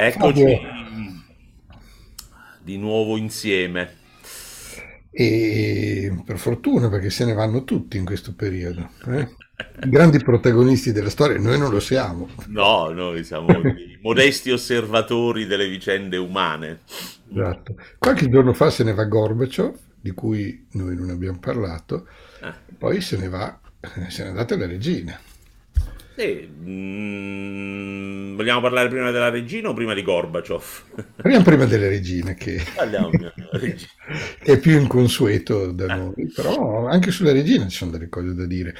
[0.00, 1.24] Eccoci Fabio.
[2.62, 3.96] di nuovo insieme.
[5.10, 8.90] E per fortuna perché se ne vanno tutti in questo periodo.
[9.08, 9.28] Eh?
[9.82, 12.28] I grandi protagonisti della storia, noi non lo siamo.
[12.46, 16.82] No, noi siamo i modesti osservatori delle vicende umane.
[17.32, 17.74] Esatto.
[17.98, 22.06] Qualche giorno fa se ne va Gorbaciov, di cui noi non abbiamo parlato,
[22.40, 22.52] eh.
[22.78, 25.18] poi se ne va, se ne è andata la regina.
[26.18, 30.64] Sì, mm, vogliamo parlare prima della regina o prima di Gorbaciov?
[31.14, 33.32] Parliamo prima delle regine, che regina.
[34.42, 38.74] è più inconsueto da noi, però anche sulla regina ci sono delle cose da dire.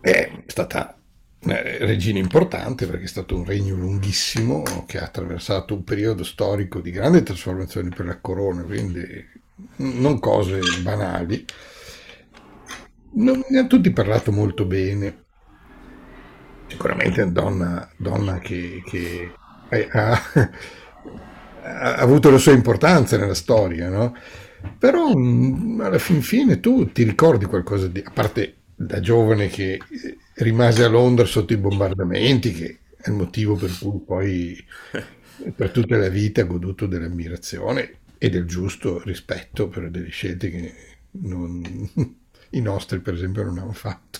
[0.00, 0.98] È stata
[1.40, 6.80] una regina importante perché è stato un regno lunghissimo che ha attraversato un periodo storico
[6.80, 9.02] di grande trasformazione per la corona, quindi
[9.76, 11.44] non cose banali.
[13.16, 15.23] Non, ne hanno tutti parlato molto bene
[16.74, 19.32] sicuramente donna, donna che, che
[19.92, 20.22] ha,
[21.62, 24.16] ha, avuto la sua importanza nella storia, no?
[24.78, 28.02] Però mm, alla fin fine tu ti ricordi qualcosa di...
[28.04, 29.78] a parte da giovane che
[30.34, 34.64] rimase a Londra sotto i bombardamenti, che è il motivo per cui poi
[35.54, 40.74] per tutta la vita ha goduto dell'ammirazione e del giusto rispetto per delle scelte che
[41.22, 41.62] non,
[42.50, 44.18] i nostri per esempio non hanno fatto.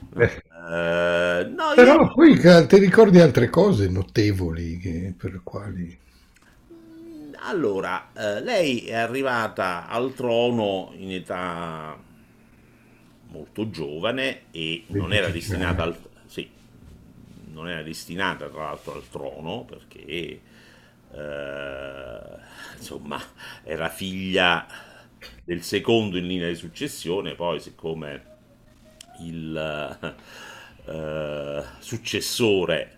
[0.00, 2.12] Beh, Uh, no, Però io...
[2.12, 5.98] poi ti ricordi altre cose notevoli che, per quali...
[7.36, 11.96] Allora, uh, lei è arrivata al trono in età
[13.28, 15.96] molto giovane e non era destinata al...
[16.26, 16.50] Sì,
[17.52, 20.40] non era destinata tra l'altro al trono perché
[21.12, 23.18] uh, insomma
[23.64, 24.66] era figlia
[25.44, 28.27] del secondo in linea di successione, poi siccome
[29.20, 30.14] il
[30.84, 32.96] eh, successore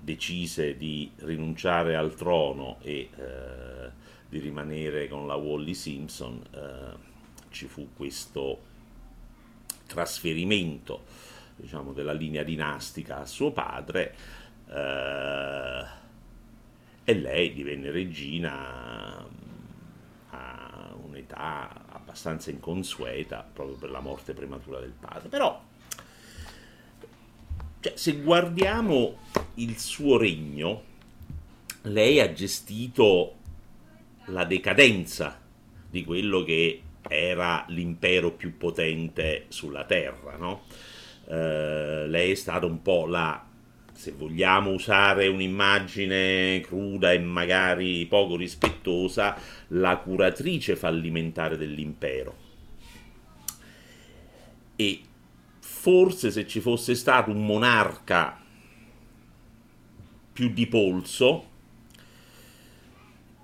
[0.00, 3.90] decise di rinunciare al trono e eh,
[4.28, 7.10] di rimanere con la Wally Simpson, eh,
[7.50, 8.70] ci fu questo
[9.86, 11.04] trasferimento
[11.56, 14.14] diciamo, della linea dinastica a suo padre
[14.68, 15.84] eh,
[17.04, 19.24] e lei divenne regina
[20.30, 21.81] a un'età
[22.12, 25.28] abbastanza inconsueta proprio per la morte prematura del padre.
[25.28, 25.60] Però
[27.80, 29.18] cioè, se guardiamo
[29.54, 30.82] il suo regno,
[31.82, 33.34] lei ha gestito
[34.26, 35.40] la decadenza
[35.90, 40.62] di quello che era l'impero più potente sulla Terra, no?
[41.26, 43.44] eh, lei è stata un po' la,
[44.02, 52.36] se vogliamo usare un'immagine cruda e magari poco rispettosa, la curatrice fallimentare dell'impero.
[54.74, 55.00] E
[55.60, 58.42] forse se ci fosse stato un monarca
[60.32, 61.50] più di polso,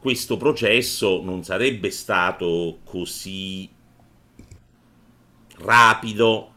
[0.01, 3.69] questo processo non sarebbe stato così
[5.59, 6.53] rapido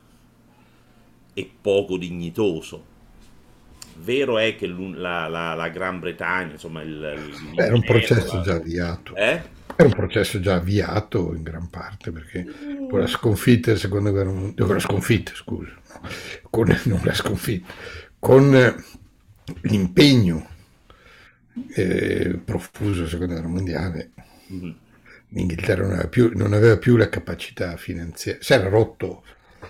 [1.36, 2.91] e poco dignitoso.
[4.04, 8.56] Vero è che la, la, la Gran Bretagna, insomma, il, il era un processo già
[8.56, 9.16] avviato.
[9.16, 9.42] Eh?
[9.76, 12.46] Era un processo già avviato in gran parte perché
[12.90, 16.10] con la sconfitta della seconda guerra mondiale, con la sconfitta, scusa, no,
[16.50, 17.74] con, non la sconfitta,
[18.18, 18.76] con eh,
[19.62, 20.50] l'impegno
[21.76, 24.10] eh, profuso della seconda guerra mondiale,
[24.52, 24.72] mm-hmm.
[25.30, 29.24] l'Inghilterra non aveva, più, non aveva più la capacità finanziaria, si era rotto.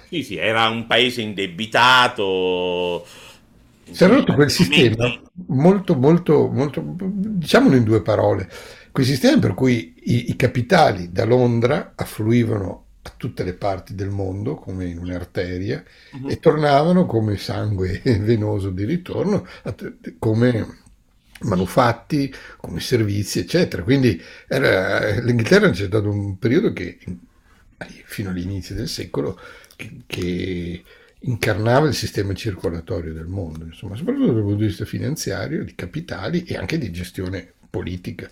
[0.07, 3.05] Sì, sì, era un paese indebitato.
[3.89, 8.49] Si era rotto quel sistema molto, molto, molto, diciamolo in due parole
[8.91, 14.09] quei sistemi per cui i, i, capitali da Londra affluivano a tutte le parti del
[14.09, 16.29] mondo come in un'arteria uh-huh.
[16.29, 19.47] e tornavano come sangue venoso di ritorno,
[20.19, 20.79] come
[21.41, 23.81] manufatti, come servizi, eccetera.
[23.81, 26.99] Quindi era, l'Inghilterra c'è stato un periodo che,
[28.05, 29.39] fino all'inizio del secolo,
[29.75, 30.83] che, che
[31.23, 36.43] incarnava il sistema circolatorio del mondo, insomma, soprattutto dal punto di vista finanziario, di capitali
[36.43, 38.29] e anche di gestione politica.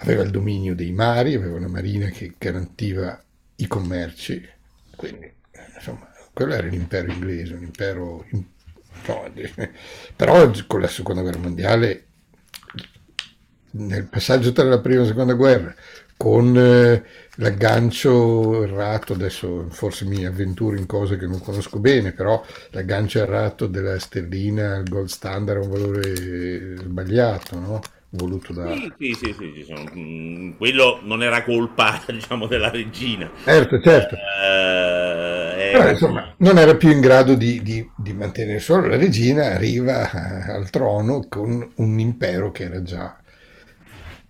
[0.00, 3.20] Aveva il dominio dei mari, aveva una marina che garantiva
[3.56, 4.48] i commerci,
[4.94, 5.32] quindi
[5.74, 8.24] insomma quello era l'impero inglese, un impero...
[9.06, 9.32] No,
[10.16, 12.06] però con la seconda guerra mondiale,
[13.72, 15.74] nel passaggio tra la prima e la seconda guerra,
[16.16, 17.04] con eh,
[17.38, 23.66] l'aggancio errato, adesso forse mi avventuro in cose che non conosco bene, però l'aggancio errato
[23.66, 27.80] della sterlina al gold standard ha un valore sbagliato, no?
[28.10, 28.72] voluto da...
[28.72, 33.30] Sì, sì, sì, sì, diciamo, quello non era colpa, diciamo, della regina.
[33.44, 34.14] Certo, certo.
[34.14, 39.46] Eh, Però, insomma, non era più in grado di, di, di, mantenere solo la regina,
[39.46, 43.18] arriva al trono con un impero che era già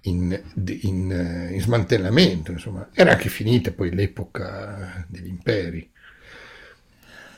[0.08, 0.42] in,
[0.82, 2.88] in, in smantellamento, insomma.
[2.92, 5.90] Era anche finita poi l'epoca degli imperi.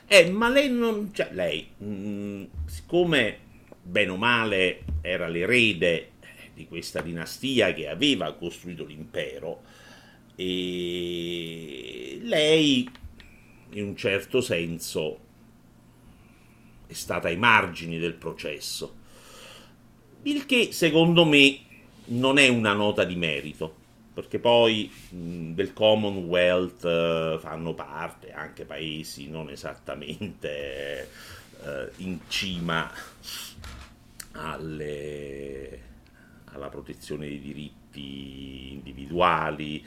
[0.06, 1.10] Eh, ma lei non...
[1.12, 3.38] Cioè, lei, mh, mm, siccome
[3.82, 6.10] bene o male era l'erede
[6.54, 9.62] di questa dinastia che aveva costruito l'impero,
[10.36, 12.88] e lei
[13.70, 15.28] in un certo senso
[16.86, 18.96] è stata ai margini del processo,
[20.22, 21.58] il che secondo me
[22.10, 23.74] non è una nota di merito,
[24.12, 31.08] perché poi mh, del Commonwealth uh, fanno parte anche paesi non esattamente
[31.60, 32.90] uh, in cima
[34.32, 35.80] alle,
[36.46, 39.84] alla protezione dei diritti individuali,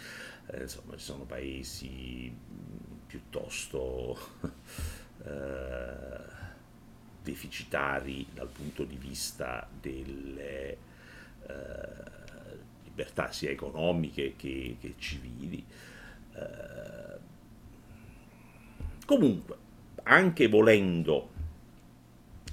[0.48, 2.34] eh, insomma ci sono paesi
[3.08, 4.18] piuttosto
[5.26, 6.42] eh,
[7.22, 10.78] deficitari dal punto di vista delle
[11.48, 12.13] eh,
[12.94, 15.66] libertà sia economiche che, che civili.
[16.36, 17.18] Eh,
[19.06, 19.58] comunque,
[20.04, 21.30] anche volendo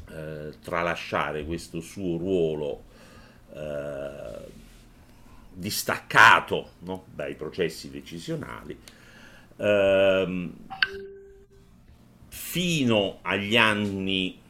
[0.09, 2.85] eh, tralasciare questo suo ruolo
[3.53, 4.59] eh,
[5.53, 7.05] distaccato no?
[7.15, 8.79] dai processi decisionali,
[9.57, 10.55] ehm,
[12.29, 14.41] fino agli anni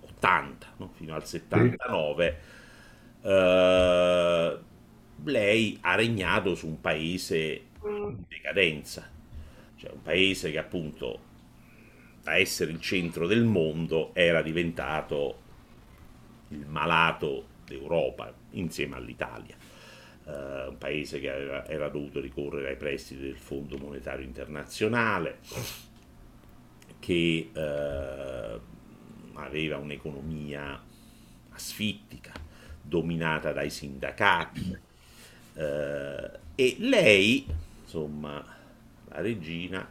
[0.00, 0.90] 80, no?
[0.94, 2.47] fino al 79,
[3.22, 4.58] eh,
[5.24, 9.08] lei ha regnato su un paese in decadenza,
[9.76, 11.26] cioè un paese che appunto
[12.22, 15.46] da essere il centro del mondo era diventato
[16.48, 19.56] il malato d'Europa insieme all'Italia,
[20.26, 25.38] eh, un paese che aveva, era dovuto ricorrere ai prestiti del Fondo Monetario Internazionale,
[26.98, 28.60] che eh,
[29.34, 30.82] aveva un'economia
[31.50, 32.32] asfittica,
[32.88, 34.76] dominata dai sindacati,
[35.54, 37.46] eh, e lei,
[37.82, 38.44] insomma,
[39.08, 39.86] la regina,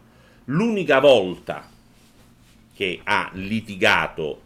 [0.46, 1.70] l'unica volta
[2.74, 4.42] che ha litigato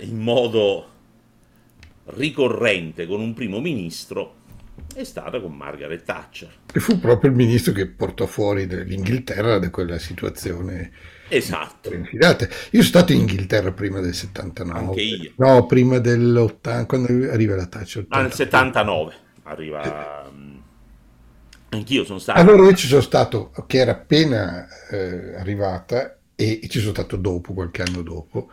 [0.00, 0.90] in modo
[2.04, 4.40] ricorrente con un primo ministro
[4.94, 6.54] è stata con Margaret Thatcher.
[6.72, 10.92] E fu proprio il ministro che portò fuori l'Inghilterra da quella situazione
[11.36, 11.92] esatto.
[11.92, 12.44] infilata.
[12.44, 14.78] Io sono stato in Inghilterra prima del 79.
[14.78, 15.32] Anche io.
[15.36, 18.06] No, prima dell'80, quando arriva la Thatcher.
[18.08, 19.14] Ah, nel 79
[19.44, 20.30] arriva...
[20.32, 20.56] Mm,
[21.70, 22.38] anch'io sono stato...
[22.38, 27.52] Allora io ci sono stato, che era appena eh, arrivata, e ci sono stato dopo,
[27.54, 28.50] qualche anno dopo,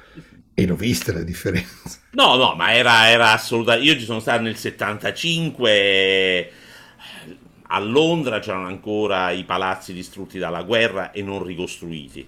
[0.54, 2.00] e l'ho vista la differenza.
[2.12, 3.88] No, no, ma era, era assolutamente...
[3.88, 6.52] Io ci sono stato nel 75,
[7.68, 12.28] a Londra c'erano ancora i palazzi distrutti dalla guerra e non ricostruiti.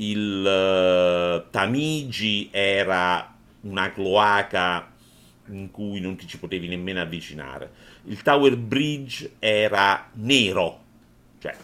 [0.00, 4.92] Il uh, Tamigi era una cloaca
[5.48, 7.70] in cui non ti ci potevi nemmeno avvicinare.
[8.04, 10.80] Il Tower Bridge era nero,
[11.38, 11.54] cioè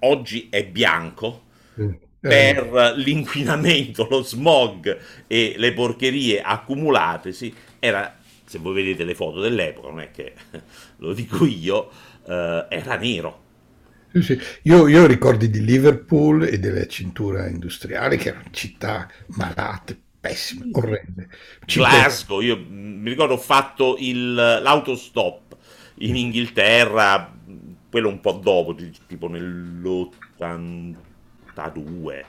[0.00, 1.44] oggi è bianco.
[1.80, 8.14] Mm per l'inquinamento, lo smog e le porcherie accumulatesi, era,
[8.44, 10.34] se voi vedete le foto dell'epoca, non è che
[10.98, 11.90] lo dico io,
[12.26, 13.48] eh, era nero.
[14.12, 14.38] Sì, sì.
[14.62, 21.28] Io, io, ricordi di Liverpool e della cintura industriale, che erano città malate, pessime, orrende.
[21.64, 25.56] Glasgow, io mi ricordo ho fatto il, l'autostop
[25.98, 27.32] in Inghilterra,
[27.88, 28.76] quello un po' dopo,
[29.06, 31.08] tipo nell'80
[31.50, 32.26] 82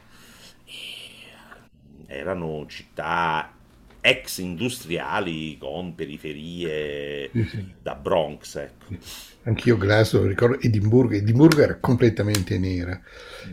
[2.08, 3.54] erano città
[4.02, 7.74] ex industriali con periferie sì, sì.
[7.82, 8.56] da Bronx.
[8.56, 8.96] Ecco.
[9.44, 13.00] Anch'io Glasgow ricordo Edimburgo, Edimburgo era completamente nera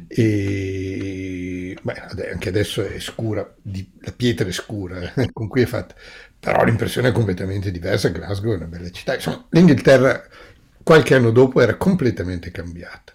[0.06, 5.94] e beh, anche adesso è scura, di, la pietra è scura con cui è fatta,
[6.38, 10.26] però l'impressione è completamente diversa, Glasgow è una bella città, insomma l'Inghilterra
[10.82, 13.12] qualche anno dopo era completamente cambiata.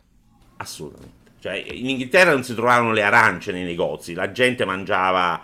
[0.57, 1.21] Assolutamente.
[1.39, 5.43] Cioè, in Inghilterra non si trovavano le arance nei negozi, la gente mangiava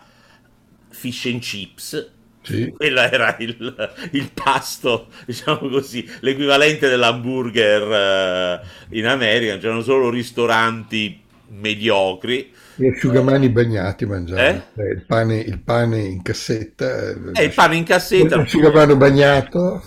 [0.89, 2.11] fish and chips.
[2.41, 2.73] Sì.
[2.75, 9.57] Quello era il, il, pasto, diciamo così, l'equivalente dell'hamburger uh, in America.
[9.57, 12.51] C'erano solo ristoranti mediocri.
[12.75, 14.47] Gli asciugamani bagnati mangiavano.
[14.47, 14.81] Eh?
[14.81, 17.09] Eh, il, pane, il, pane, in cassetta.
[17.33, 18.37] Eh, il pane in cassetta.
[18.37, 19.83] L'asciugamano bagnato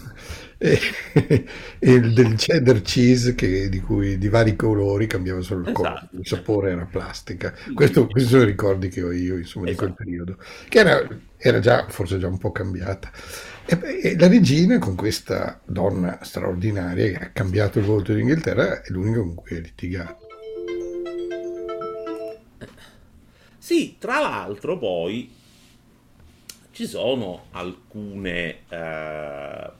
[1.14, 1.44] e,
[1.80, 5.82] e del cheddar cheese che, di cui di vari colori cambiava solo il esatto.
[5.82, 7.52] colore, il sapore era plastica.
[7.74, 9.70] Questo, questi sono i ricordi che ho io insomma, esatto.
[9.70, 10.04] di quel esatto.
[10.04, 10.36] periodo,
[10.68, 13.10] che era, era, già forse già un po' cambiata.
[13.64, 18.90] E, e, la regina con questa donna straordinaria che ha cambiato il volto d'Inghilterra è
[18.90, 20.26] l'unica con cui ha litigato.
[23.58, 25.40] Sì, tra l'altro poi
[26.70, 29.70] ci sono alcune eh,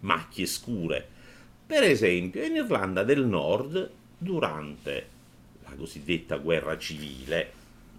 [0.00, 1.06] macchie scure.
[1.66, 5.08] Per esempio, in Irlanda del Nord, durante
[5.64, 7.52] la cosiddetta guerra civile,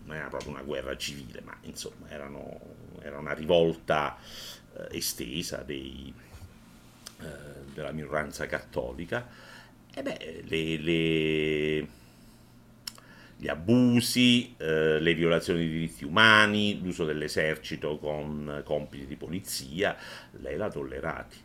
[0.05, 2.59] non era proprio una guerra civile, ma insomma erano,
[3.01, 4.17] era una rivolta
[4.73, 6.13] eh, estesa dei,
[7.19, 7.25] eh,
[7.73, 9.27] della minoranza cattolica,
[9.93, 11.87] e beh, le, le
[13.39, 19.95] gli abusi, eh, le violazioni dei diritti umani, l'uso dell'esercito con compiti di polizia,
[20.39, 21.37] lei l'ha tollerati.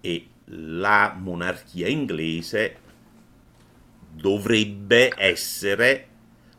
[0.00, 2.76] E la monarchia inglese
[4.10, 6.06] dovrebbe essere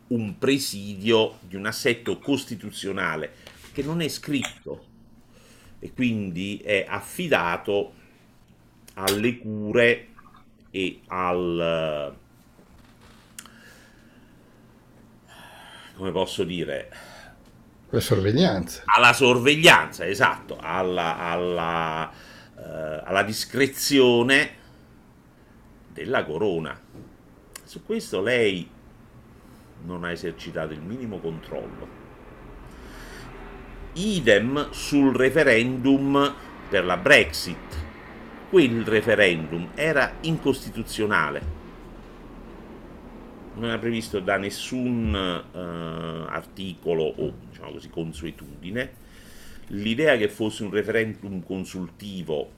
[0.08, 3.34] un presidio di un assetto costituzionale
[3.72, 4.86] che non è scritto
[5.79, 7.93] e quindi è affidato
[8.93, 10.08] alle cure
[10.72, 12.17] e al
[16.00, 16.89] come posso dire,
[17.89, 18.84] la sorveglianza.
[18.86, 22.10] Alla sorveglianza, esatto, alla, alla,
[22.60, 24.51] eh, alla discrezione
[25.92, 26.80] della corona.
[27.63, 28.70] Su questo lei
[29.86, 31.98] non ha esercitato il minimo controllo.
[33.94, 36.34] Idem sul referendum
[36.70, 37.88] per la Brexit.
[38.50, 41.58] Quel referendum era incostituzionale
[43.60, 49.08] non era previsto da nessun uh, articolo o diciamo così, consuetudine.
[49.71, 52.51] L'idea che fosse un referendum consultivo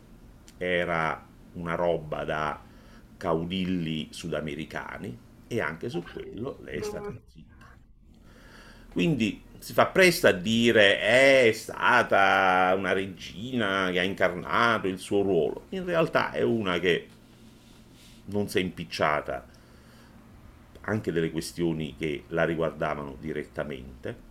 [0.58, 2.62] era una roba da
[3.18, 7.50] caudilli sudamericani e anche su quello lei è stata zitta.
[8.92, 15.22] Quindi si fa presto a dire è stata una regina che ha incarnato il suo
[15.22, 15.66] ruolo.
[15.70, 17.08] In realtà è una che
[18.26, 19.46] non si è impicciata
[20.84, 24.30] anche delle questioni che la riguardavano direttamente.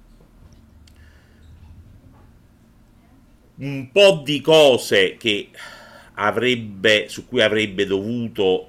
[3.61, 5.51] Un po' di cose che
[6.15, 8.69] avrebbe, su cui avrebbe dovuto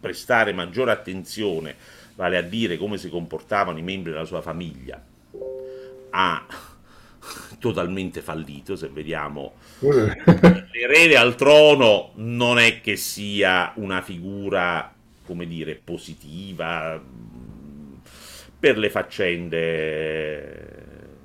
[0.00, 1.74] prestare maggiore attenzione,
[2.14, 5.02] vale a dire come si comportavano i membri della sua famiglia,
[6.10, 6.46] ha
[7.58, 9.54] totalmente fallito, se vediamo.
[9.80, 14.92] L'erede al trono non è che sia una figura
[15.28, 16.98] come dire, positiva
[18.58, 20.67] per le faccende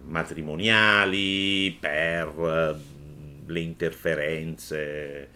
[0.06, 2.82] matrimoniali, per
[3.46, 5.30] le interferenze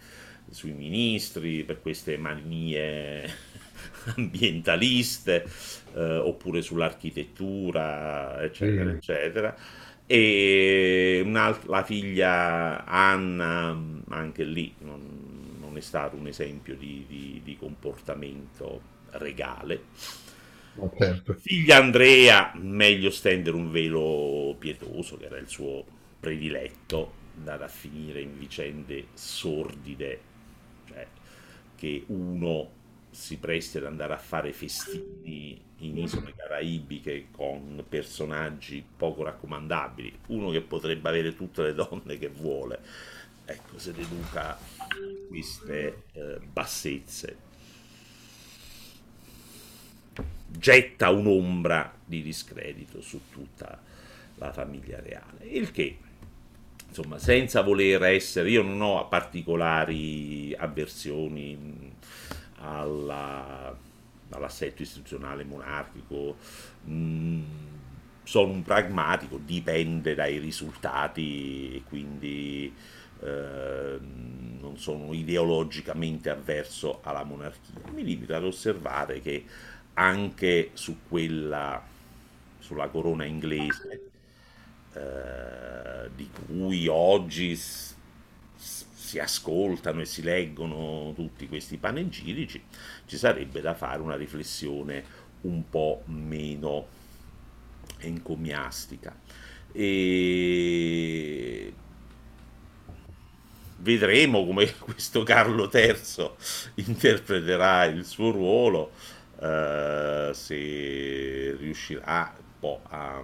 [0.50, 3.28] sui ministri, per queste manie
[4.16, 5.44] ambientaliste,
[5.94, 8.96] eh, oppure sull'architettura, eccetera, mm.
[8.96, 9.56] eccetera.
[10.06, 18.80] E la figlia Anna, anche lì, non, è stato un esempio di, di, di comportamento
[19.12, 19.82] regale.
[20.96, 21.34] Certo.
[21.34, 25.84] Figlia Andrea, meglio stendere un velo pietoso, che era il suo
[26.20, 30.20] prediletto, andare a finire in vicende sordide,
[30.86, 31.06] cioè
[31.76, 32.70] che uno
[33.10, 40.50] si presti ad andare a fare festini in isole caraibiche con personaggi poco raccomandabili, uno
[40.50, 42.80] che potrebbe avere tutte le donne che vuole,
[43.44, 44.58] ecco, se deduca
[45.28, 47.46] queste eh, bassezze.
[50.50, 53.80] Getta un'ombra di discredito su tutta
[54.36, 55.98] la famiglia reale, il che
[56.88, 61.92] insomma, senza voler essere, io non ho particolari avversioni
[62.60, 63.76] alla,
[64.30, 66.36] all'assetto istituzionale monarchico,
[66.84, 72.74] sono un pragmatico, dipende dai risultati e quindi
[73.20, 73.98] eh,
[74.60, 79.44] non sono ideologicamente avverso alla monarchia, mi limito ad osservare che
[79.98, 81.82] anche su quella,
[82.58, 84.00] sulla corona inglese,
[84.94, 87.94] eh, di cui oggi s-
[88.56, 92.62] si ascoltano e si leggono tutti questi panegirici,
[93.06, 95.04] ci sarebbe da fare una riflessione
[95.42, 96.86] un po' meno
[98.00, 99.14] encomiastica.
[99.72, 101.72] E
[103.78, 106.34] vedremo come questo Carlo III
[106.76, 108.92] interpreterà il suo ruolo,
[109.40, 113.22] eh, se riuscirà un po' a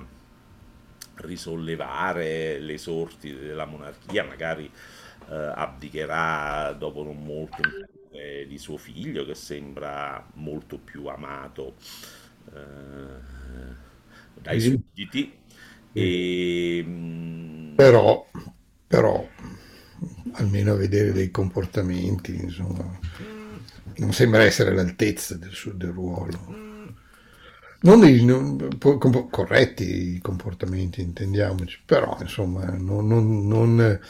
[1.17, 4.71] risollevare le sorti della monarchia, magari
[5.29, 7.63] eh, abdicherà dopo non molto
[8.47, 11.75] di suo figlio che sembra molto più amato
[12.53, 12.61] eh,
[14.41, 15.37] dai sudditi.
[15.93, 16.85] E,
[17.75, 18.25] però,
[18.87, 19.29] però
[20.33, 22.99] almeno a vedere dei comportamenti, insomma,
[23.97, 26.39] non sembra essere all'altezza del suo del ruolo.
[27.81, 28.79] non, dei, non
[29.31, 34.01] corretti i comportamenti, intendiamoci, però insomma non, non, non,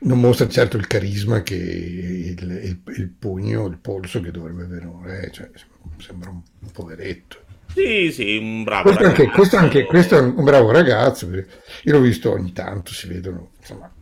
[0.00, 4.86] non mostra certo il carisma che il, il, il, pugno, il polso che dovrebbe avere
[4.86, 5.50] un re, cioè,
[5.98, 6.42] sembra un
[6.72, 7.44] poveretto.
[7.74, 9.22] Sì, sì, un bravo questo ragazzo.
[9.22, 11.44] Anche, questo, anche, questo è un bravo ragazzo, io
[11.84, 13.92] l'ho visto ogni tanto, si vedono, insomma,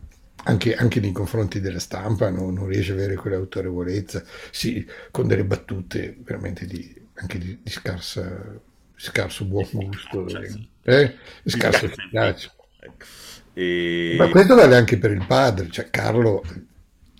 [0.45, 5.43] anche, anche, nei confronti della stampa non, non riesce a avere quell'autorevolezza, sì, con delle
[5.43, 8.59] battute veramente di, anche di, di scarsa,
[8.95, 10.67] scarso buon gusto, cioè, sì.
[10.83, 11.15] eh?
[11.45, 12.53] scarsa efficacia.
[13.53, 14.15] E...
[14.17, 16.43] Ma questo vale anche per il padre, cioè Carlo,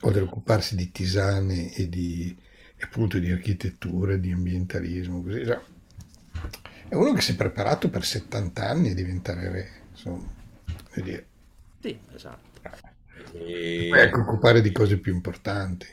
[0.02, 2.36] oltre ad occuparsi di tisane e di,
[2.82, 5.60] appunto di architettura, di ambientalismo, così, cioè,
[6.88, 10.28] è uno che si è preparato per 70 anni a diventare re, insomma,
[10.94, 11.26] dire.
[11.82, 12.55] Sì, esatto.
[13.38, 13.90] E...
[13.92, 15.88] Anche occupare di cose più importanti.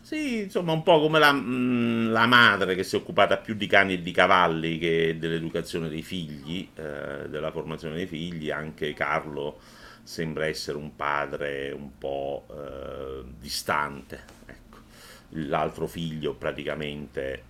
[0.00, 3.66] Sì, insomma, un po' come la, mm, la, madre che si è occupata più di
[3.66, 9.58] cani e di cavalli che dell'educazione dei figli, eh, della formazione dei figli, anche Carlo
[10.02, 14.22] sembra essere un padre un po' eh, distante.
[14.44, 14.76] Ecco.
[15.30, 17.42] L'altro figlio praticamente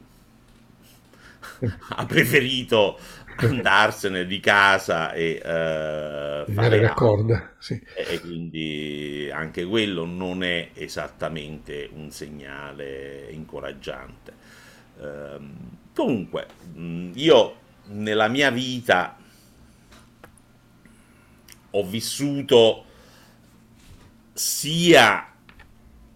[1.88, 2.98] ha preferito
[3.42, 7.80] andarsene di casa e uh, fare la corda sì.
[7.94, 14.32] e quindi anche quello non è esattamente un segnale incoraggiante
[14.98, 15.42] uh,
[15.94, 16.46] comunque
[17.14, 19.16] io nella mia vita
[21.70, 22.84] ho vissuto
[24.32, 25.32] sia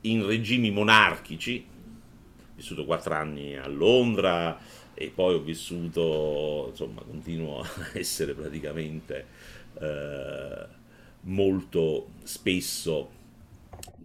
[0.03, 4.68] in regimi monarchici ho vissuto quattro anni a Londra
[5.01, 9.27] e poi ho vissuto, insomma, continuo a essere praticamente
[9.81, 10.67] eh,
[11.21, 13.11] molto spesso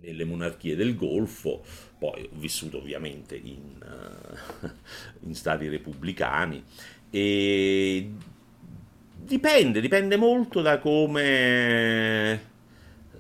[0.01, 1.63] nelle monarchie del Golfo,
[1.97, 4.69] poi ho vissuto ovviamente in, uh,
[5.25, 6.63] in stati repubblicani.
[7.09, 8.11] E
[9.15, 12.51] dipende, dipende molto da come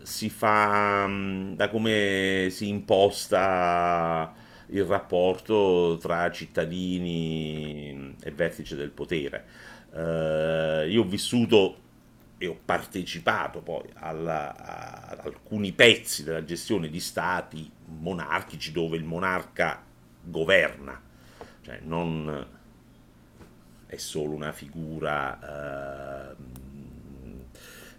[0.03, 1.09] si fa,
[1.55, 4.42] da come si imposta
[4.73, 9.45] il rapporto tra cittadini e vertice del potere.
[9.91, 11.77] Uh, io ho vissuto
[12.39, 14.55] e ho partecipato poi alla,
[15.07, 19.83] ad alcuni pezzi della gestione di stati monarchici dove il monarca
[20.23, 20.99] governa,
[21.61, 22.47] cioè non
[23.85, 26.33] è solo una figura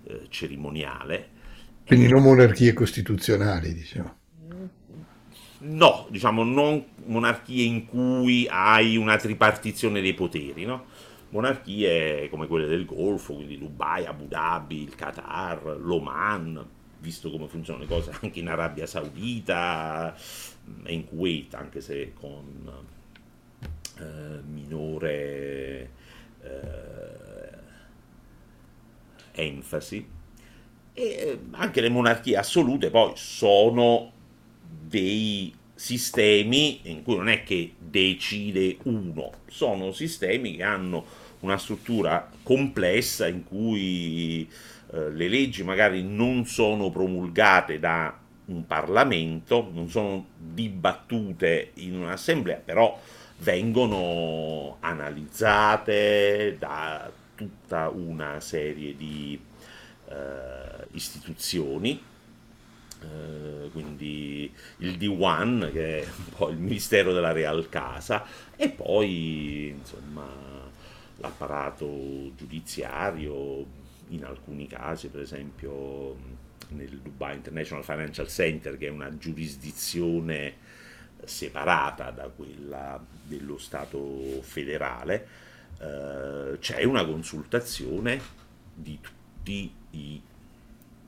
[0.03, 1.31] uh, cerimoniale.
[1.87, 4.23] Quindi non monarchie costituzionali, diciamo.
[5.67, 10.85] No, diciamo non monarchie in cui hai una tripartizione dei poteri, no?
[11.31, 16.63] Monarchie come quelle del Golfo, quindi Dubai, Abu Dhabi, il Qatar, l'Oman,
[16.99, 20.15] visto come funzionano le cose anche in Arabia Saudita
[20.85, 22.71] e in Kuwait, anche se con
[23.99, 25.91] eh, minore
[26.43, 27.59] eh,
[29.33, 30.07] enfasi.
[30.93, 34.13] E eh, anche le monarchie assolute poi sono
[34.81, 41.05] dei sistemi in cui non è che decide uno, sono sistemi che hanno
[41.41, 44.49] una struttura complessa in cui
[44.93, 52.61] eh, le leggi magari non sono promulgate da un Parlamento, non sono dibattute in un'assemblea,
[52.65, 52.99] però
[53.39, 59.39] vengono analizzate da tutta una serie di
[60.09, 62.13] eh, istituzioni
[63.05, 68.25] eh, quindi il D1 che è un po' il Ministero della Real Casa
[68.57, 70.27] e poi insomma
[71.17, 73.65] l'apparato giudiziario
[74.09, 76.17] in alcuni casi per esempio
[76.69, 80.55] nel Dubai International Financial Center che è una giurisdizione
[81.25, 85.27] separata da quella dello Stato federale
[85.81, 88.21] eh, c'è una consultazione
[88.75, 90.23] di tutti i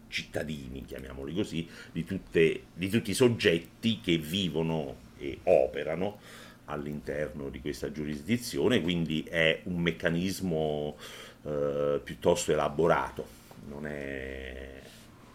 [0.08, 6.18] cittadini, chiamiamoli così, di, tutte, di tutti i soggetti che vivono e operano
[6.66, 10.96] all'interno di questa giurisdizione, quindi è un meccanismo
[11.44, 13.26] eh, piuttosto elaborato,
[13.68, 14.80] non è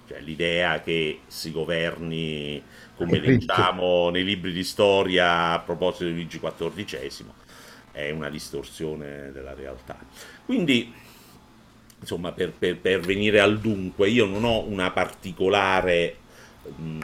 [0.07, 2.61] cioè, l'idea che si governi
[2.95, 7.25] come leggiamo nei libri di storia a proposito di Luigi XIV
[7.91, 9.97] è una distorsione della realtà.
[10.45, 10.93] Quindi
[12.01, 16.17] insomma, per, per, per, venire al dunque, io non ho una particolare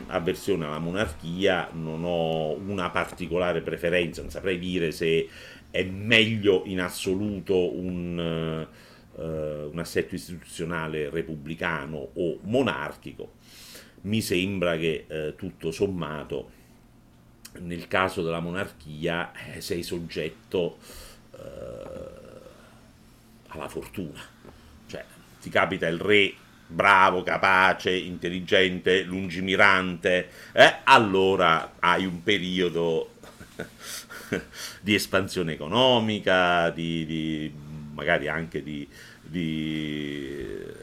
[0.08, 5.28] avversione alla monarchia, non ho una particolare preferenza, non saprei dire se
[5.72, 8.68] è meglio in assoluto un,
[9.14, 13.34] uh, un assetto istituzionale repubblicano o monarchico.
[14.02, 16.52] Mi sembra che uh, tutto sommato
[17.60, 20.78] nel caso della monarchia eh, sei soggetto
[21.32, 21.38] uh,
[23.48, 24.36] alla fortuna.
[25.42, 26.34] Ti capita il re
[26.68, 33.14] bravo, capace, intelligente, lungimirante, eh, allora hai un periodo
[34.82, 37.54] di espansione economica, di, di
[37.94, 38.88] magari anche di,
[39.22, 40.76] di eh,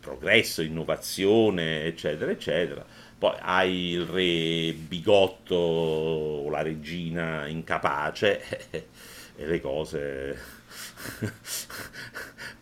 [0.00, 2.84] progresso, innovazione, eccetera, eccetera.
[3.18, 8.70] Poi hai il re bigotto o la regina incapace
[9.36, 10.56] e le cose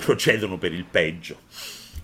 [0.06, 1.38] procedono per il peggio.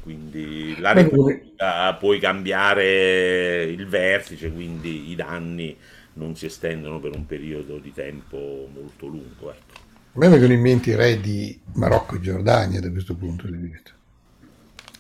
[0.03, 5.77] Quindi la Repubblica puoi cambiare il vertice, quindi i danni
[6.15, 9.53] non si estendono per un periodo di tempo molto lungo.
[9.53, 9.81] Ecco.
[10.15, 13.57] A me vengono in mente i re di Marocco e Giordania da questo punto di
[13.57, 13.93] vista.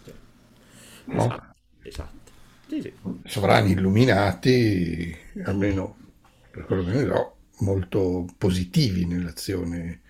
[0.04, 0.12] Sì.
[1.06, 1.24] No?
[1.24, 1.54] Esatto.
[1.82, 2.30] esatto.
[2.68, 2.92] Sì, sì.
[3.24, 5.96] Sovrani illuminati, almeno
[6.52, 10.00] per quello che ne so, molto positivi nell'azione.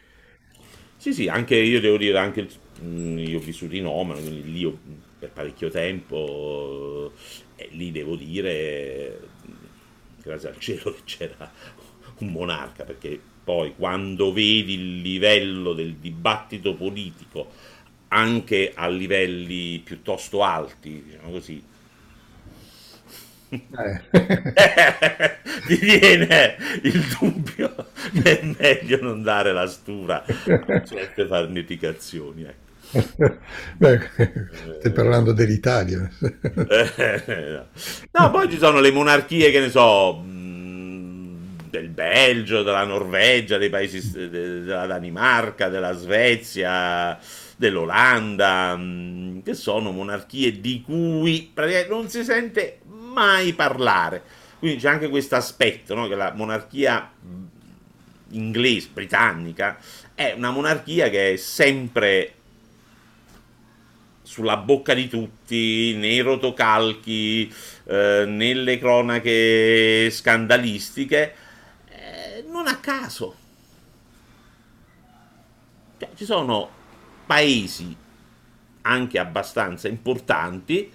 [0.98, 2.46] Sì, sì, anche io devo dire, anche
[2.82, 4.78] io ho vissuto in Oman, quindi lì ho,
[5.18, 7.12] per parecchio tempo,
[7.56, 9.20] e lì devo dire,
[10.22, 11.50] grazie al cielo che c'era
[12.18, 17.50] un monarca, perché poi quando vedi il livello del dibattito politico
[18.08, 21.62] anche a livelli piuttosto alti, diciamo così,
[23.52, 24.00] eh.
[25.66, 27.90] ti viene il dubbio
[28.22, 32.44] che è meglio non dare la stura a certe farneticazioni.
[32.44, 32.61] Ecco.
[33.78, 34.10] Beh,
[34.78, 36.08] stai parlando dell'Italia.
[38.10, 40.22] no, poi ci sono le monarchie che ne so,
[41.72, 47.18] del Belgio, della Norvegia, dei paesi della Danimarca, della Svezia,
[47.56, 48.78] dell'Olanda,
[49.42, 51.52] che sono monarchie di cui
[51.88, 54.22] non si sente mai parlare.
[54.58, 56.06] Quindi c'è anche questo aspetto, no?
[56.08, 57.10] che la monarchia
[58.32, 59.78] inglese, britannica,
[60.14, 62.34] è una monarchia che è sempre
[64.32, 67.52] sulla bocca di tutti, nei rotocalchi,
[67.84, 71.34] eh, nelle cronache scandalistiche,
[71.90, 73.34] eh, non a caso.
[75.98, 76.70] Cioè, ci sono
[77.26, 77.94] paesi
[78.80, 80.90] anche abbastanza importanti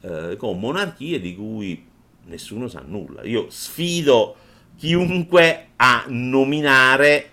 [0.00, 1.86] eh, con monarchie di cui
[2.24, 3.22] nessuno sa nulla.
[3.22, 4.34] Io sfido
[4.76, 7.30] chiunque a nominare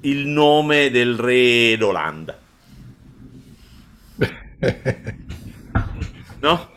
[0.00, 2.39] il nome del re d'Olanda.
[6.42, 6.68] No?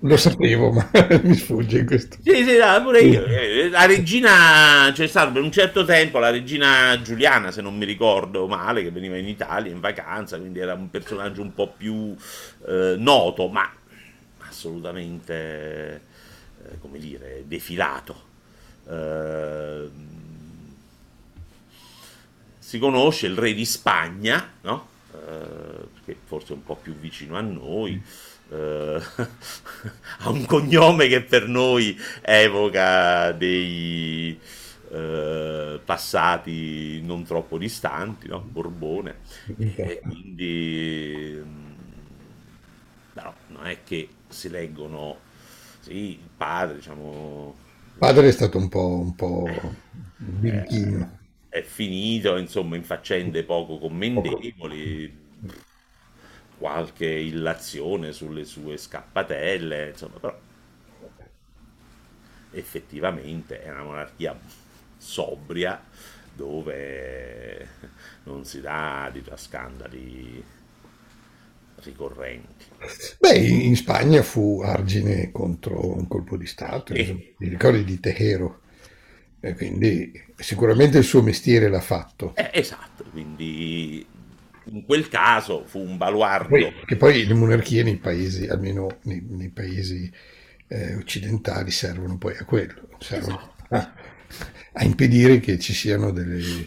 [0.00, 0.90] Lo sapevo, ma
[1.22, 2.16] mi sfugge questo.
[2.22, 3.24] Sì, sì, no, pure io.
[3.24, 7.84] Eh, la regina, c'è stato per un certo tempo la regina Giuliana, se non mi
[7.84, 12.14] ricordo male, che veniva in Italia in vacanza, quindi era un personaggio un po' più
[12.66, 13.70] eh, noto, ma
[14.48, 16.00] assolutamente,
[16.64, 18.22] eh, come dire, defilato.
[18.88, 19.88] Eh,
[22.58, 24.88] si conosce il re di Spagna, no?
[25.26, 28.02] Eh, che forse è un po' più vicino a noi
[28.50, 29.00] eh,
[30.18, 34.38] ha un cognome che per noi evoca dei
[34.90, 38.40] eh, passati non troppo distanti, no?
[38.40, 39.16] Borbone,
[39.58, 41.42] e quindi
[43.14, 45.16] no, non è che si leggono,
[45.80, 47.54] sì, il padre, diciamo...
[47.94, 49.48] Il padre è stato un po', un po'
[50.16, 51.22] birichino.
[51.54, 55.22] È, finito, insomma, in faccende poco commendevoli.
[56.58, 60.36] Qualche illazione sulle sue scappatelle, insomma, però
[62.50, 64.36] effettivamente è una monarchia
[64.96, 65.80] sobria
[66.34, 67.68] dove
[68.24, 70.44] non si dà di scandali
[71.76, 72.64] ricorrenti.
[73.20, 78.62] Beh, in Spagna fu argine contro un colpo di Stato, mi ricordi di Tejero,
[79.44, 82.34] e quindi sicuramente il suo mestiere l'ha fatto.
[82.34, 84.04] Eh, esatto, quindi
[84.64, 86.48] in quel caso fu un baluardo.
[86.48, 90.10] Poi, che poi le monarchie nei paesi, almeno nei, nei paesi
[90.68, 93.74] eh, occidentali, servono poi a quello, servono esatto.
[93.74, 93.92] a,
[94.72, 96.66] a, impedire che ci siano delle,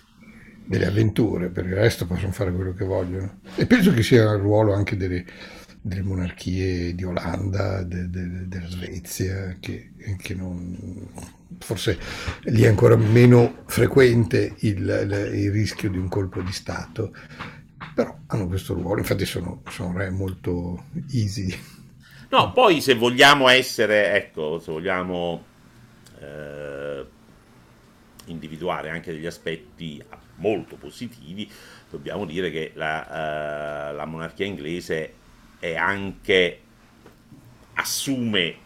[0.64, 3.40] delle, avventure, per il resto possono fare quello che vogliono.
[3.56, 5.26] E penso che sia il ruolo anche delle,
[5.82, 12.00] delle monarchie di Olanda, de, de, della Svezia, che, che non, forse
[12.44, 14.78] lì è ancora meno frequente il,
[15.34, 17.12] il, rischio di un colpo di Stato
[17.98, 21.52] però hanno questo ruolo, infatti sono, sono re molto easy.
[22.30, 25.44] No, poi se vogliamo essere, ecco, se vogliamo
[26.20, 27.06] eh,
[28.26, 30.04] individuare anche degli aspetti
[30.36, 31.50] molto positivi,
[31.90, 35.14] dobbiamo dire che la, eh, la monarchia inglese
[35.58, 36.60] è anche
[37.74, 38.66] assume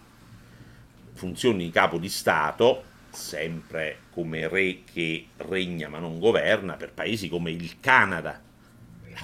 [1.22, 2.82] funzioni di capo di Stato,
[3.12, 8.42] sempre come re che regna ma non governa, per paesi come il Canada,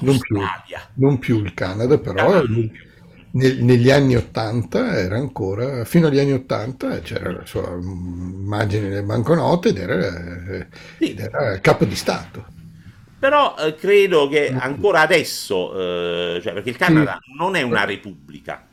[0.02, 0.40] non più,
[0.94, 2.44] non più, il Canada, però
[3.32, 9.04] nel, negli anni 80 era ancora, fino agli anni 80 c'era la sua immagine nelle
[9.04, 10.68] banconote ed era,
[11.00, 11.12] sì.
[11.12, 12.46] ed era capo di Stato.
[13.18, 15.74] Però eh, credo che ancora adesso,
[16.36, 17.32] eh, cioè perché il Canada sì.
[17.36, 18.64] non è una repubblica,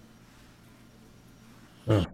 [1.87, 2.13] ah.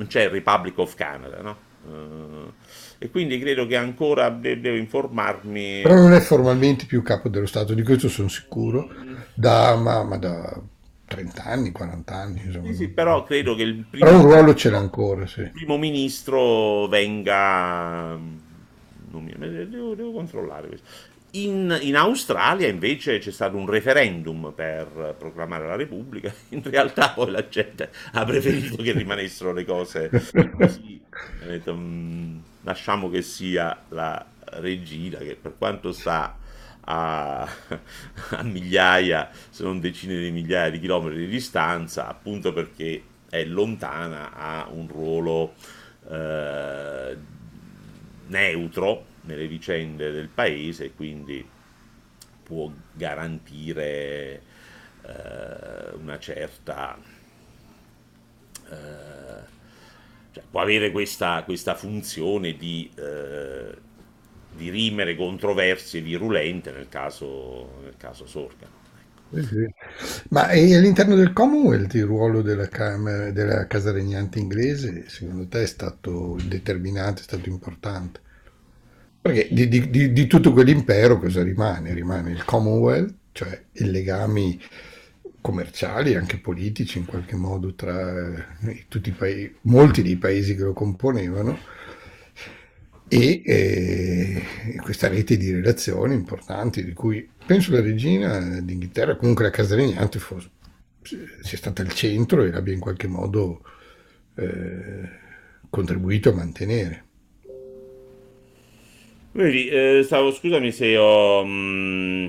[0.00, 1.68] Non c'è il Republic of Canada, no?
[1.82, 2.52] Uh,
[2.98, 5.80] e quindi credo che ancora de- devo informarmi.
[5.82, 8.88] Però non è formalmente più capo dello Stato, di questo sono sicuro,
[9.34, 10.58] da, ma, ma da
[11.06, 12.42] 30 anni, 40 anni.
[12.44, 12.66] Insomma.
[12.68, 15.26] Sì, sì, però credo che il primo, però un ruolo ce l'ha ancora.
[15.26, 15.40] Sì.
[15.40, 18.18] Il primo ministro venga.
[19.12, 19.34] Non mi...
[19.36, 20.86] devo, devo controllare questo.
[21.32, 27.30] In, in, Australia invece c'è stato un referendum per proclamare la Repubblica, in realtà poi
[27.30, 30.10] la gente ha preferito che rimanessero le cose
[30.56, 31.00] così.
[31.44, 36.36] Detto, mm, lasciamo che sia la regina che per quanto sta
[36.80, 43.44] a, a, migliaia, se non decine di migliaia di chilometri di distanza, appunto perché è
[43.44, 45.54] lontana, ha un ruolo
[46.10, 47.16] eh,
[48.26, 51.46] neutro nelle vicende del paese e quindi
[52.42, 54.42] può garantire
[55.02, 56.98] eh, una certa...
[58.68, 59.58] Eh,
[60.32, 63.76] cioè, può avere questa, questa funzione di eh,
[64.54, 68.78] dirimere controversie virulente nel caso, nel caso sorgano.
[70.30, 75.66] Ma all'interno del Commonwealth il ruolo della, Camera, della Casa Regnante inglese secondo te è
[75.66, 78.20] stato determinante, è stato importante?
[79.22, 81.92] Perché di, di, di tutto quell'impero cosa rimane?
[81.92, 84.58] Rimane il Commonwealth, cioè i legami
[85.40, 90.62] commerciali anche politici in qualche modo tra eh, tutti i paesi, molti dei paesi che
[90.62, 91.58] lo componevano
[93.08, 94.46] e eh,
[94.82, 100.18] questa rete di relazioni importanti di cui penso la regina d'Inghilterra, comunque la casa regnante
[100.18, 100.50] fosse,
[101.02, 103.62] sia stata al centro e l'abbia in qualche modo
[104.36, 105.08] eh,
[105.68, 107.04] contribuito a mantenere.
[109.32, 111.44] Vedi, eh, stavo, scusami se ho...
[111.44, 112.28] Mh mm,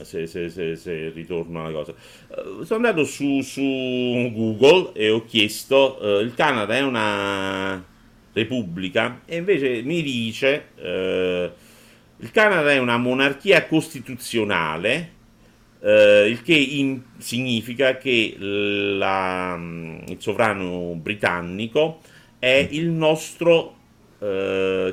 [0.00, 1.94] se, se, se, se ritorno alla cosa.
[2.28, 7.84] Uh, sono andato su, su, Google e ho chiesto, uh, il Canada è una
[8.32, 11.50] repubblica e invece mi dice, uh,
[12.22, 15.20] il Canada è una monarchia costituzionale,
[15.84, 19.58] il che in, significa che la,
[20.06, 21.98] il sovrano britannico
[22.38, 23.78] è il nostro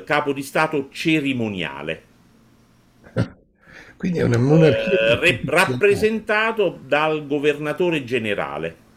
[0.04, 2.02] capo di Stato cerimoniale.
[3.96, 5.20] Quindi è una monarchia.
[5.20, 8.88] Eh, rappresentato dal governatore generale.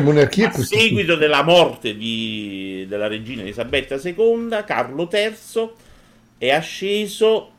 [0.00, 5.70] Monarchia a seguito della morte di, della regina Elisabetta II, Carlo III
[6.38, 7.52] è asceso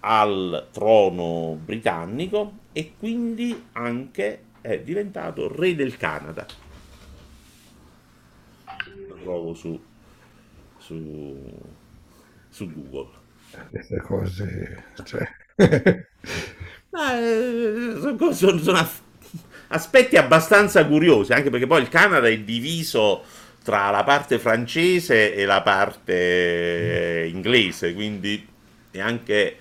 [0.00, 6.46] al trono britannico e quindi anche è diventato re del Canada.
[9.24, 9.80] Trovo su
[10.84, 11.34] su,
[12.50, 13.10] su Google.
[13.70, 14.84] Queste cose...
[15.04, 15.28] Cioè...
[16.96, 17.96] Eh,
[18.34, 18.88] sono, sono
[19.66, 23.24] aspetti abbastanza curiosi, anche perché poi il Canada è diviso
[23.64, 28.46] tra la parte francese e la parte inglese, quindi
[28.92, 29.56] è anche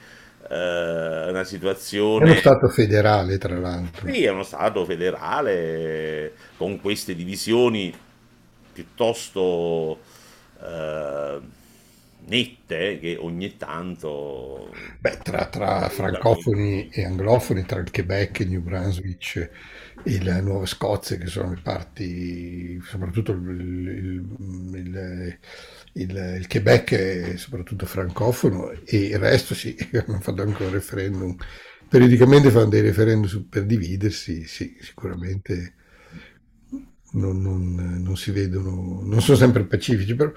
[0.48, 2.26] eh, una situazione...
[2.26, 4.12] È uno Stato federale, tra l'altro.
[4.12, 7.92] Sì, è uno Stato federale con queste divisioni
[8.74, 10.00] piuttosto
[10.62, 11.40] eh,
[12.26, 14.72] nette che ogni tanto...
[15.00, 19.50] Beh, tra, tra francofoni e anglofoni, tra il Quebec, il New Brunswick
[20.04, 25.38] e la Nuova Scozia, che sono le parti, soprattutto il, il, il,
[25.94, 31.36] il, il Quebec è soprattutto francofono e il resto sì, hanno fatto anche un referendum,
[31.88, 35.74] periodicamente fanno dei referendum per dividersi, sì, sicuramente
[37.14, 40.32] non, non, non, si vedono, non sono sempre pacifici, però,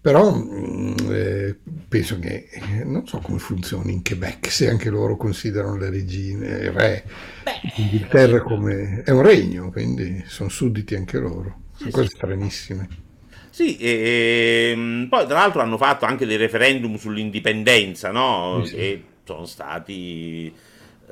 [0.00, 2.48] però mm, eh, penso che
[2.84, 7.04] non so come funzioni in Quebec, se anche loro considerano le regine, il re,
[7.76, 9.02] l'Inghilterra come...
[9.04, 12.88] è un regno, quindi sono sudditi anche loro, sono cose stranissime.
[13.50, 18.62] Sì, e, ehm, poi tra l'altro hanno fatto anche dei referendum sull'indipendenza, no?
[18.64, 18.74] Sì.
[18.76, 20.52] Che sono stati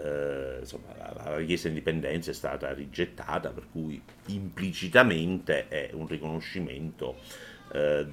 [0.05, 7.17] eh, insomma, la, richiesta di indipendenza è stata rigettata, per cui implicitamente è un riconoscimento
[7.73, 8.07] eh,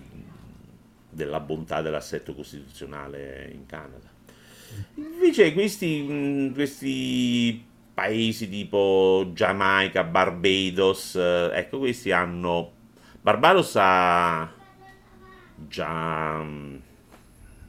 [1.09, 4.13] della bontà dell'assetto costituzionale in Canada.
[4.95, 12.73] Invece questi, questi paesi tipo Giamaica, Barbados, eh, ecco, questi hanno
[13.25, 14.53] Barbados ha
[15.67, 16.45] già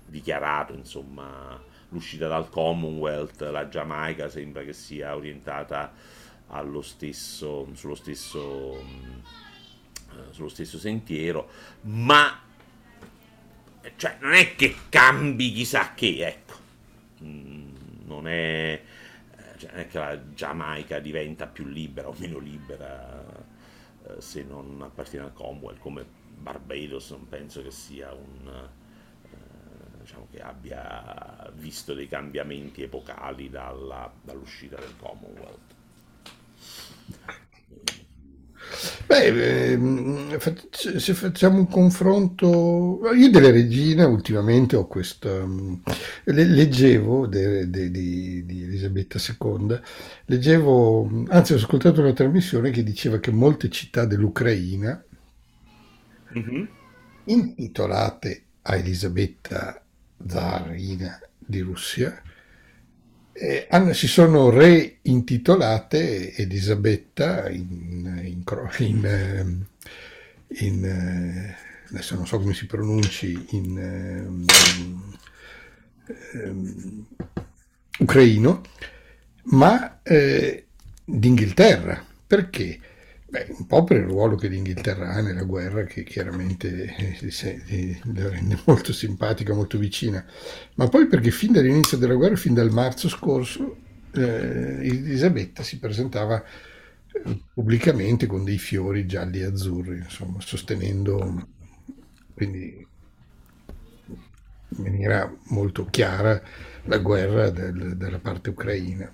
[0.04, 1.58] dichiarato insomma
[1.90, 5.92] l'uscita dal Commonwealth, la Giamaica sembra che sia orientata
[6.48, 11.48] allo stesso, sullo, stesso, mh, sullo stesso sentiero,
[11.82, 12.40] ma
[13.96, 16.54] cioè, non è che cambi chissà che, ecco.
[17.22, 17.74] Mm,
[18.06, 18.82] non è,
[19.56, 23.24] cioè, non è che la Giamaica diventa più libera o meno libera
[24.06, 26.04] eh, se non appartiene al Commonwealth come
[26.36, 28.85] Barbados non penso che sia un eh,
[30.36, 35.74] che abbia visto dei cambiamenti epocali dalla, dall'uscita del Commonwealth
[39.06, 45.74] Beh, ehm, se facciamo un confronto, io delle regine ultimamente ho questa, mm,
[46.24, 49.80] leggevo de- de- di, di Elisabetta II,
[50.26, 55.02] leggevo, anzi ho ascoltato una trasmissione che diceva che molte città dell'Ucraina,
[56.34, 56.66] Mhm.
[57.24, 59.85] intitolate a Elisabetta
[60.28, 62.22] Zarina di Russia,
[63.94, 68.42] si sono reintitolate Elisabetta in, in
[68.78, 69.66] in, ehm,
[70.60, 71.56] in, eh,
[71.90, 74.46] adesso non so come si pronunci in
[76.32, 77.06] ehm,
[77.98, 78.62] ucraino,
[79.44, 80.66] ma eh,
[81.04, 82.04] d'Inghilterra.
[82.26, 82.80] Perché?
[83.28, 87.18] Beh, un po' per il ruolo che l'Inghilterra ha nella guerra, che chiaramente eh,
[87.66, 90.24] eh, la rende molto simpatica, molto vicina,
[90.76, 93.78] ma poi perché fin dall'inizio della guerra, fin dal marzo scorso,
[94.12, 96.40] eh, Elisabetta si presentava
[97.24, 101.48] eh, pubblicamente con dei fiori gialli e azzurri, insomma, sostenendo
[102.32, 102.86] quindi
[104.68, 106.40] in maniera molto chiara
[106.84, 109.10] la guerra del- della parte ucraina.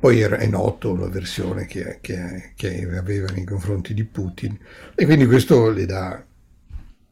[0.00, 4.58] Poi era- è noto la versione che, che- che aveva nei confronti di Putin
[4.94, 6.24] e quindi questo le dà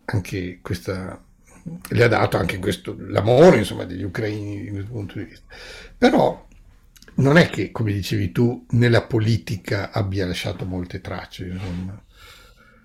[0.06, 1.22] anche questa,
[1.90, 5.46] le ha dato anche questo, l'amore insomma, degli ucraini questo punto di vista.
[5.98, 6.46] Però
[7.16, 12.02] non è che, come dicevi tu, nella politica abbia lasciato molte tracce, insomma,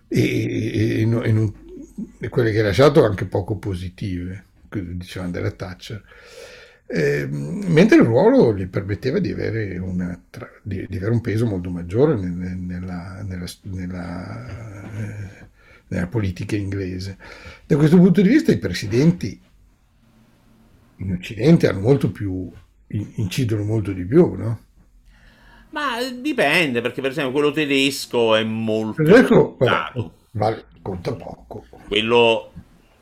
[0.07, 1.53] e, e- e no- non-
[2.19, 6.03] e quelle che ha lasciato anche poco positive, dicevano della Thatcher.
[6.95, 10.21] Eh, mentre il ruolo gli permetteva di avere, una
[10.61, 15.47] di, di avere un peso molto maggiore nel- nella, nella- nella, eh,
[15.87, 17.17] nella politica inglese.
[17.65, 19.41] Da questo punto di vista i presidenti
[20.97, 22.47] in Occidente hanno molto più,
[23.15, 24.59] incidono molto di più, no?
[25.71, 29.03] Ma dipende, perché per esempio quello tedesco è molto
[29.57, 30.13] votato.
[30.31, 31.65] vale, conta poco.
[31.87, 32.51] Quello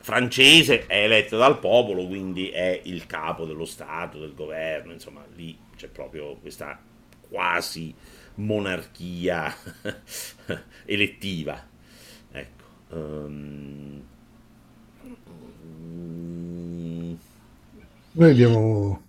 [0.01, 5.57] francese è eletto dal popolo, quindi è il capo dello Stato, del governo, insomma, lì
[5.75, 6.79] c'è proprio questa
[7.29, 7.93] quasi
[8.35, 9.55] monarchia
[10.85, 11.67] elettiva.
[12.31, 12.63] Ecco.
[12.95, 13.99] mm,
[18.13, 19.03] Noi abbiamo...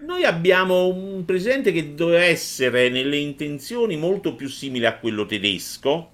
[0.00, 6.11] noi abbiamo un presidente che doveva essere nelle intenzioni molto più simile a quello tedesco,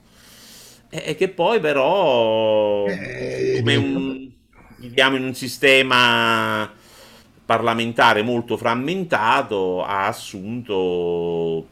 [0.91, 4.31] e che poi però, eh, come un,
[4.77, 6.73] viviamo in un sistema
[7.45, 11.67] parlamentare molto frammentato, ha assunto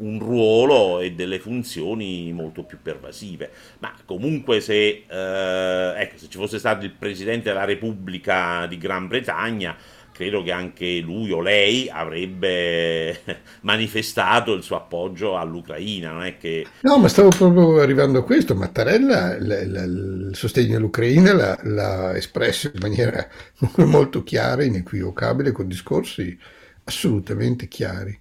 [0.00, 3.50] un ruolo e delle funzioni molto più pervasive.
[3.80, 9.06] Ma comunque se, eh, ecco, se ci fosse stato il Presidente della Repubblica di Gran
[9.08, 9.76] Bretagna,
[10.20, 13.22] credo che anche lui o lei avrebbe
[13.62, 16.72] manifestato il suo appoggio all'Ucraina, non è che...
[16.82, 18.54] No, ma stavo proprio arrivando a questo.
[18.54, 23.26] Mattarella l- l- il sostegno all'Ucraina l'ha, l'ha espresso in maniera
[23.84, 26.38] molto chiara, inequivocabile, con discorsi
[26.84, 28.18] assolutamente chiari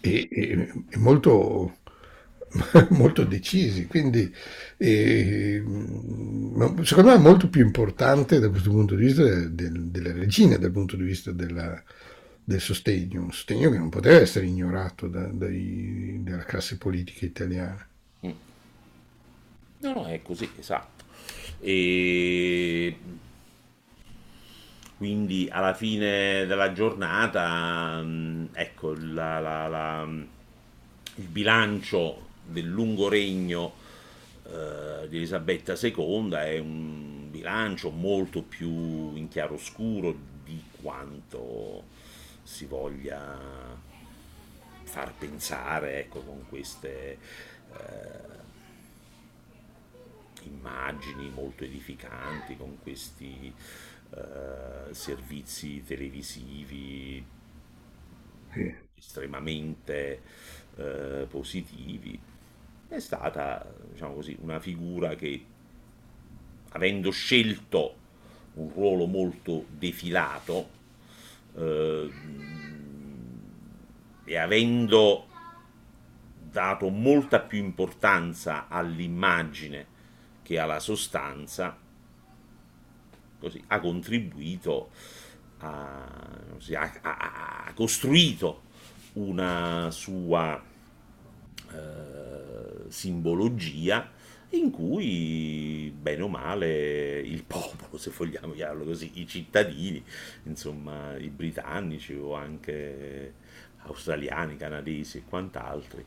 [0.00, 1.77] e, e- e molto,
[2.90, 3.86] molto decisi.
[3.86, 4.32] Quindi,
[4.76, 5.62] eh,
[6.82, 10.70] secondo me è molto più importante da questo punto di vista del- delle regine, dal
[10.72, 11.82] punto di vista della-
[12.44, 17.86] del sostegno, un sostegno che non poteva essere ignorato da- dai- dalla classe politica italiana.
[18.26, 18.30] Mm.
[19.80, 21.04] No, no, è così, esatto.
[21.60, 22.96] E
[24.96, 30.08] quindi alla fine della giornata, mh, ecco, la- la- la-
[31.16, 33.72] il bilancio del lungo regno
[34.46, 41.84] eh, di Elisabetta II è un bilancio molto più in chiaroscuro di quanto
[42.42, 43.76] si voglia
[44.84, 47.18] far pensare, ecco, con queste
[47.72, 48.46] eh,
[50.44, 53.52] immagini molto edificanti, con questi
[54.10, 57.24] eh, servizi televisivi
[58.54, 58.74] Sì.
[58.96, 60.22] estremamente
[60.76, 62.18] eh, positivi.
[62.88, 65.44] È stata, diciamo così, una figura che,
[66.70, 67.96] avendo scelto
[68.54, 70.68] un ruolo molto defilato
[71.54, 72.10] eh,
[74.24, 75.26] e avendo
[76.50, 79.96] dato molta più importanza all'immagine
[80.42, 81.76] che alla sostanza,
[83.38, 84.90] così, ha contribuito,
[85.58, 86.04] a,
[86.72, 88.62] ha, ha costruito
[89.14, 90.60] una sua
[91.70, 92.17] eh,
[92.88, 94.10] simbologia
[94.50, 100.02] in cui, bene o male, il popolo, se vogliamo chiamarlo così, i cittadini,
[100.44, 103.34] insomma, i britannici o anche
[103.82, 106.04] australiani, canadesi e quant'altri,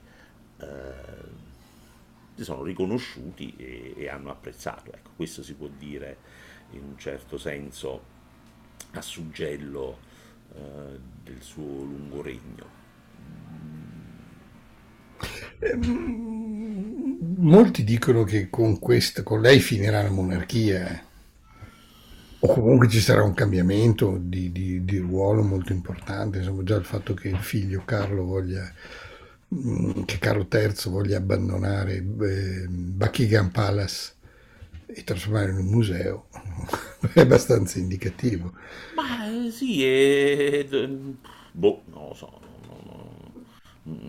[0.58, 1.50] eh,
[2.36, 4.92] si sono riconosciuti e, e, hanno apprezzato.
[4.92, 6.18] Ecco, questo si può dire
[6.72, 8.20] in un certo senso
[8.94, 10.00] a suggello
[10.56, 12.80] eh, del suo lungo regno.
[17.42, 21.02] Ehm, molti dicono che con, questo, con lei finirà la monarchia, eh.
[22.40, 26.38] o comunque ci sarà un cambiamento di, di, di, ruolo molto importante.
[26.38, 28.72] Insomma, già il fatto che il figlio Carlo voglia,
[29.54, 34.14] mm, che Carlo III voglia abbandonare eh, Buckingham Palace
[34.86, 36.28] e trasformare in un museo
[37.14, 38.54] è abbastanza indicativo.
[38.96, 40.66] Ma sì, è...
[41.52, 42.51] boh, non lo so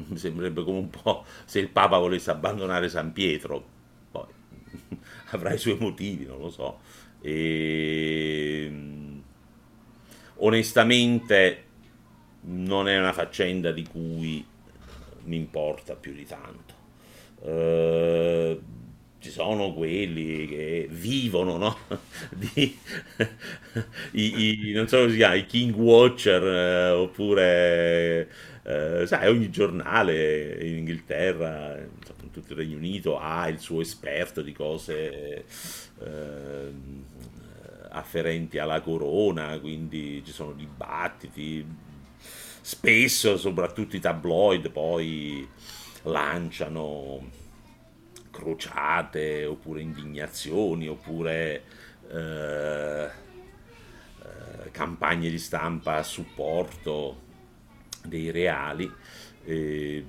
[0.08, 3.64] mi sembrerebbe come un po' se il Papa volesse abbandonare San Pietro,
[4.10, 4.26] poi
[5.30, 6.80] avrà i suoi motivi, non lo so.
[7.20, 8.72] E...
[10.36, 11.64] Onestamente
[12.44, 14.44] non è una faccenda di cui
[15.24, 16.80] mi importa più di tanto.
[17.40, 18.60] Uh,
[19.22, 21.78] ci sono quelli che vivono, no?
[22.34, 22.76] Di,
[24.12, 28.28] i, i, non so come si chiama, i King Watcher, eh, oppure
[28.64, 34.42] eh, sai, ogni giornale in Inghilterra, in tutto il Regno Unito, ha il suo esperto
[34.42, 35.44] di cose
[36.00, 36.72] eh,
[37.90, 41.64] afferenti alla corona, quindi ci sono dibattiti.
[42.60, 45.46] Spesso, soprattutto i tabloid, poi
[46.04, 47.40] lanciano
[48.32, 51.62] crociate oppure indignazioni oppure
[52.10, 57.20] eh, eh, campagne di stampa a supporto
[58.04, 58.90] dei reali.
[59.44, 60.04] Eh,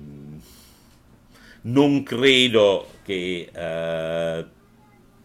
[1.62, 4.46] non credo che eh,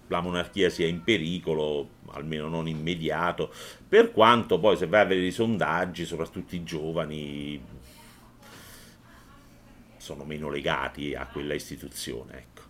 [0.07, 3.53] la monarchia sia in pericolo, almeno non immediato,
[3.87, 7.61] per quanto poi se vai a vedere i sondaggi, soprattutto i giovani,
[9.97, 12.37] sono meno legati a quella istituzione.
[12.37, 12.68] Ecco.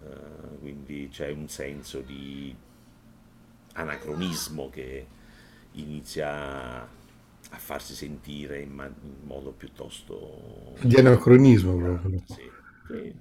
[0.00, 2.54] Uh, quindi c'è un senso di
[3.74, 5.06] anacronismo che
[5.72, 6.82] inizia
[7.50, 10.74] a farsi sentire in, man- in modo piuttosto...
[10.82, 12.22] Di anacronismo proprio.
[12.26, 12.50] Sì,
[12.86, 13.14] sì.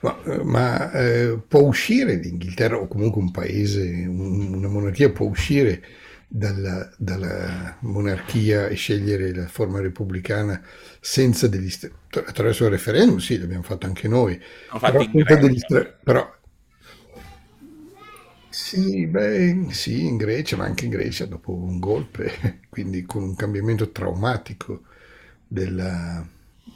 [0.00, 5.82] Ma, ma eh, può uscire l'Inghilterra o comunque un paese, un, una monarchia può uscire
[6.32, 10.62] dalla, dalla, monarchia e scegliere la forma repubblicana
[11.00, 11.68] senza degli
[12.10, 14.40] attraverso il referendum, sì, l'abbiamo fatto anche noi.
[14.78, 15.04] Però,
[15.40, 15.60] degli,
[16.04, 16.38] però
[18.48, 23.34] sì, beh, sì, in Grecia, ma anche in Grecia dopo un golpe, quindi con un
[23.34, 24.82] cambiamento traumatico
[25.46, 26.24] della,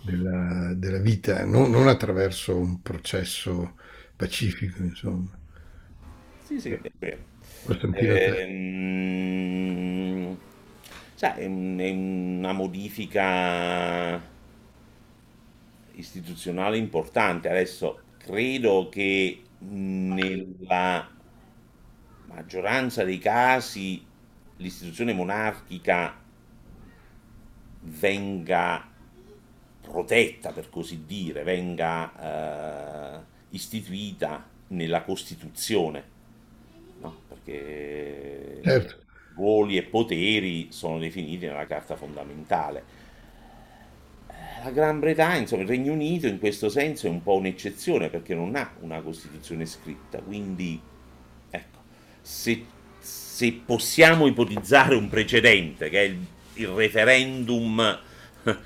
[0.02, 3.76] della, della vita, non, non attraverso un processo
[4.16, 5.30] pacifico, insomma.
[6.44, 7.33] Sì, sì, è vero.
[7.94, 9.56] Ehm,
[11.14, 14.20] sai, è una modifica
[15.92, 17.48] istituzionale importante.
[17.48, 21.08] Adesso credo che nella
[22.26, 24.04] maggioranza dei casi
[24.56, 26.20] l'istituzione monarchica
[27.80, 28.88] venga
[29.80, 36.12] protetta, per così dire, venga eh, istituita nella Costituzione,
[37.04, 37.20] no?
[37.28, 38.96] perché certo.
[39.36, 43.02] ruoli e poteri sono definiti nella Carta fondamentale.
[44.64, 48.34] La Gran Bretagna, insomma, il Regno Unito in questo senso è un po' un'eccezione perché
[48.34, 50.80] non ha una Costituzione scritta, quindi
[52.24, 52.64] se,
[52.98, 58.00] se possiamo ipotizzare un precedente, che è il, il referendum,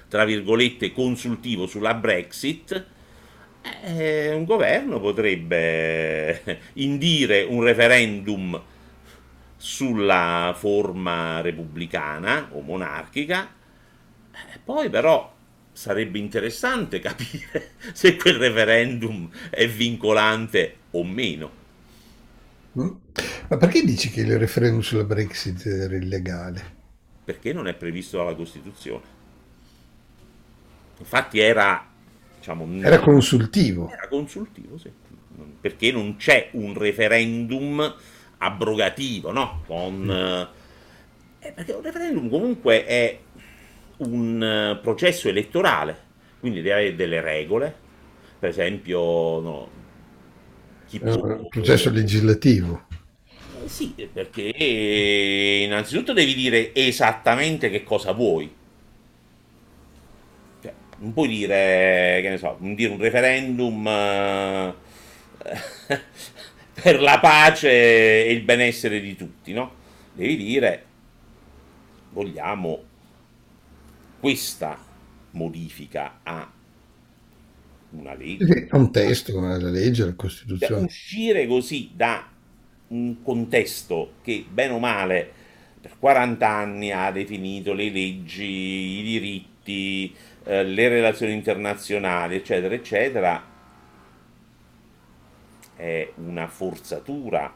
[0.08, 2.86] tra virgolette, consultivo sulla Brexit,
[3.82, 8.60] eh, un governo potrebbe indire un referendum
[9.56, 13.48] sulla forma repubblicana o monarchica,
[14.30, 15.34] eh, poi però
[15.72, 21.50] sarebbe interessante capire se quel referendum è vincolante o meno.
[22.78, 22.90] Mm?
[23.48, 26.76] Ma perché dici che il referendum sulla Brexit era illegale?
[27.24, 29.16] Perché non è previsto dalla Costituzione.
[30.98, 31.87] Infatti era
[32.38, 33.90] diciamo, era consultivo.
[33.90, 34.90] Era consultivo, sì.
[35.60, 37.94] Perché non c'è un referendum
[38.38, 39.62] abrogativo, no?
[39.66, 41.40] Con, mm.
[41.40, 43.18] eh, perché un referendum comunque è
[43.98, 45.96] un uh, processo elettorale,
[46.40, 47.74] quindi deve avere delle regole,
[48.38, 49.70] per esempio no,
[50.86, 52.86] chi può, un processo legislativo.
[53.64, 58.56] Eh, sì, perché innanzitutto devi dire esattamente che cosa vuoi
[60.98, 64.74] non puoi dire, che ne so, dire un referendum eh,
[66.82, 69.72] per la pace e il benessere di tutti, no?
[70.14, 70.84] Devi dire,
[72.10, 72.82] vogliamo
[74.20, 74.84] questa
[75.32, 76.50] modifica a
[77.90, 78.66] una legge.
[78.70, 80.84] A un testo, una legge, la Costituzione.
[80.84, 82.28] Uscire così da
[82.88, 85.30] un contesto che, bene o male,
[85.80, 90.14] per 40 anni ha definito le leggi, i diritti,
[90.48, 93.44] eh, le relazioni internazionali, eccetera, eccetera,
[95.76, 97.54] è una forzatura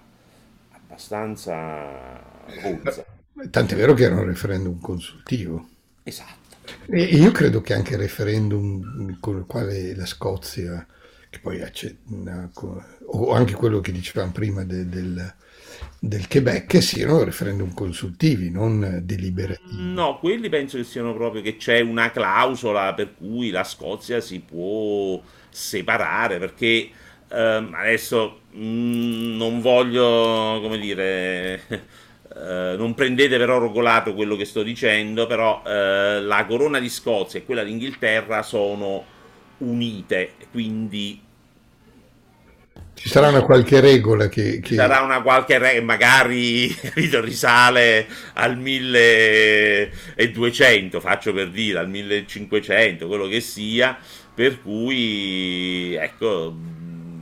[0.72, 2.20] abbastanza
[2.62, 3.05] rozza.
[3.51, 5.68] Tant'è vero che era un referendum consultivo.
[6.03, 6.57] Esatto.
[6.86, 10.86] E io credo che anche il referendum con il quale la Scozia,
[11.30, 12.51] che poi accetta,
[13.07, 15.34] o anche quello che dicevamo prima del, del
[16.05, 19.92] del Quebec siano referendum consultivi, non deliberativi.
[19.92, 24.40] No, quelli penso che siano proprio che c'è una clausola per cui la Scozia si
[24.40, 26.90] può separare, perché
[27.28, 34.34] ehm, adesso mh, mm, non voglio, come dire, eh, non prendete per oro colato quello
[34.34, 39.05] che sto dicendo, però eh, la corona di Scozia e quella d'Inghilterra sono
[39.59, 41.21] unite, quindi
[42.95, 44.61] ci sarà una qualche regola che...
[44.61, 44.68] che...
[44.68, 53.26] Ci sarà una qualche regola, magari risale al 1200, faccio per dire, al 1500, quello
[53.26, 53.99] che sia,
[54.34, 56.55] per cui, ecco,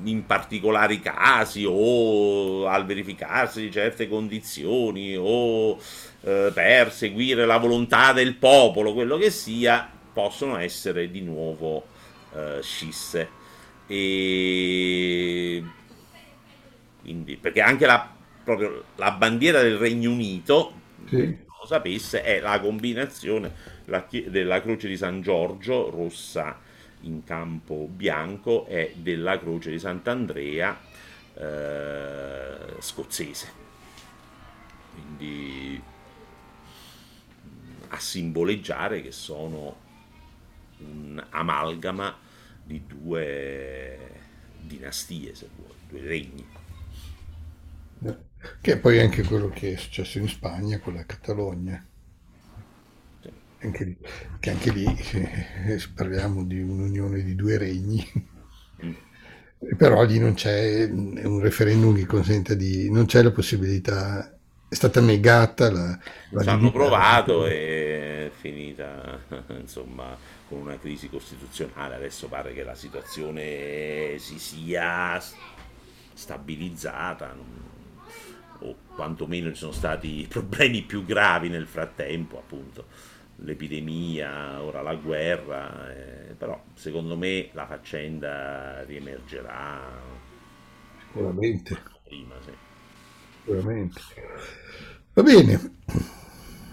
[0.05, 5.79] in particolari casi o al verificarsi di certe condizioni o
[6.23, 11.87] eh, per seguire la volontà del popolo, quello che sia, possono essere di nuovo
[12.35, 13.39] eh, scisse
[13.91, 15.65] e
[17.03, 18.09] quindi, perché anche la,
[18.45, 20.73] proprio la bandiera del Regno Unito,
[21.07, 21.27] sì.
[21.27, 23.53] lo sapesse, è la combinazione
[23.87, 26.57] la, della croce di San Giorgio rossa
[27.01, 30.79] in campo bianco e della croce di Sant'Andrea
[31.35, 33.53] eh, scozzese.
[34.95, 35.83] Quindi
[37.89, 39.89] a simboleggiare che sono
[40.79, 42.29] un amalgama
[42.71, 43.99] di due
[44.61, 46.47] dinastie, se vuoi, due regni.
[48.61, 51.85] Che è poi anche quello che è successo in Spagna con la Catalogna.
[53.63, 53.99] Anche lì,
[54.39, 58.07] che anche lì eh, parliamo di un'unione di due regni.
[58.85, 58.93] Mm.
[59.77, 62.89] Però lì non c'è un referendum che consenta di...
[62.91, 64.40] non c'è la possibilità
[64.71, 65.99] è stata negata la,
[66.31, 69.19] la Ci hanno provato e è finita
[69.59, 70.17] insomma
[70.49, 71.97] con una crisi costituzionale.
[71.97, 75.21] Adesso pare che la situazione si sia
[76.15, 77.35] stabilizzata,
[78.61, 82.87] o quantomeno ci sono stati problemi più gravi nel frattempo, appunto
[83.43, 90.01] l'epidemia, ora la guerra, eh, però secondo me la faccenda riemergerà
[91.01, 91.77] sicuramente.
[92.05, 92.70] Prima, sì.
[93.51, 94.01] Sicuramente.
[95.13, 95.79] Va bene.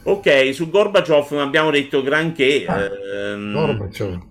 [0.04, 2.66] Ok, su Gorbaciov non abbiamo detto granché.
[2.68, 4.26] Ah, ehm, Gorbaciov.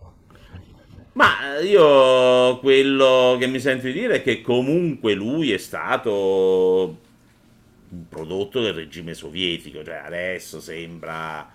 [1.12, 6.98] Ma io quello che mi sento di dire è che comunque lui è stato
[7.88, 11.50] un prodotto del regime sovietico, cioè adesso sembra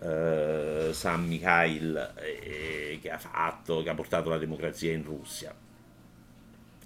[0.00, 5.54] eh, San Mikhail eh, che ha fatto, che ha portato la democrazia in Russia.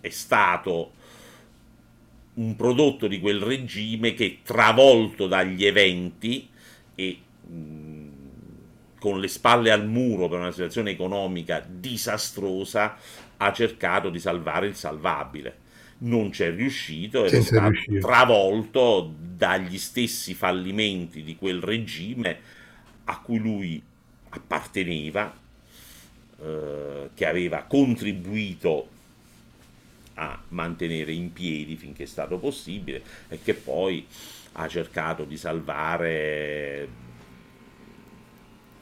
[0.00, 0.92] È stato
[2.36, 6.48] un prodotto di quel regime che travolto dagli eventi
[6.94, 8.08] e mh,
[8.98, 12.96] con le spalle al muro per una situazione economica disastrosa
[13.38, 15.64] ha cercato di salvare il salvabile.
[15.98, 17.98] Non c'è riuscito ed è stato riuscito.
[17.98, 22.38] travolto dagli stessi fallimenti di quel regime
[23.04, 23.82] a cui lui
[24.30, 25.34] apparteneva,
[26.42, 28.88] eh, che aveva contribuito
[30.16, 34.06] a mantenere in piedi finché è stato possibile e che poi
[34.52, 36.88] ha cercato di salvare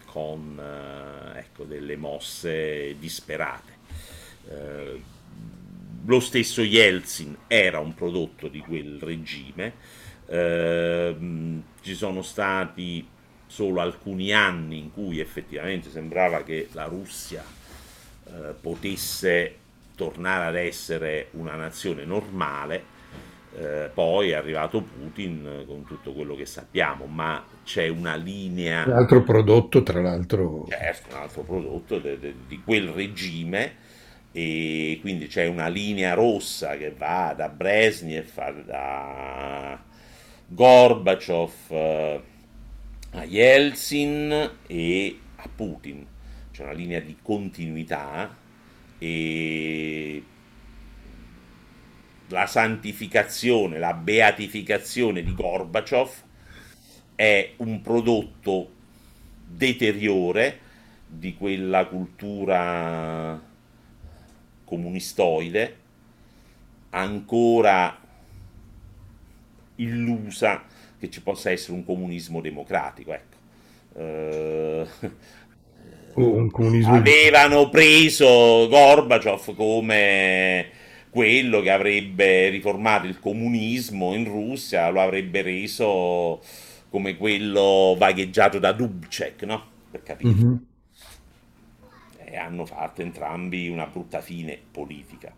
[0.06, 3.72] con eh, ecco, delle mosse disperate.
[4.48, 5.02] Eh,
[6.06, 9.72] lo stesso Yeltsin era un prodotto di quel regime,
[10.26, 11.16] eh,
[11.80, 13.08] ci sono stati
[13.46, 17.44] solo alcuni anni in cui effettivamente sembrava che la Russia
[18.26, 19.56] eh, potesse
[19.94, 22.92] tornare ad essere una nazione normale.
[23.56, 28.84] Eh, poi è arrivato Putin con tutto quello che sappiamo, ma c'è una linea...
[28.84, 30.66] Un altro prodotto, tra l'altro...
[30.68, 33.82] Certo, un altro prodotto de, de, di quel regime
[34.36, 39.80] e quindi c'è una linea rossa che va da Brezhnev da
[40.48, 42.22] Gorbaciov eh,
[43.12, 46.04] a Yeltsin e a Putin.
[46.50, 48.42] C'è una linea di continuità
[49.04, 50.24] e
[52.28, 56.10] la santificazione, la beatificazione di Gorbaciov
[57.14, 58.70] è un prodotto
[59.46, 60.60] deteriore
[61.06, 63.40] di quella cultura
[64.64, 65.76] comunistoide
[66.90, 68.00] ancora
[69.76, 70.64] illusa
[70.98, 73.12] che ci possa essere un comunismo democratico.
[73.12, 73.32] Ecco.
[73.92, 74.88] Uh,
[76.14, 76.94] un comunismo...
[76.94, 80.66] Avevano preso Gorbaciov come
[81.10, 86.40] quello che avrebbe riformato il comunismo in Russia, lo avrebbe reso
[86.90, 89.64] come quello vagheggiato da Dubček, no?
[89.90, 90.32] Per capire.
[90.32, 90.54] Mm-hmm.
[92.24, 95.32] E hanno fatto entrambi una brutta fine politica.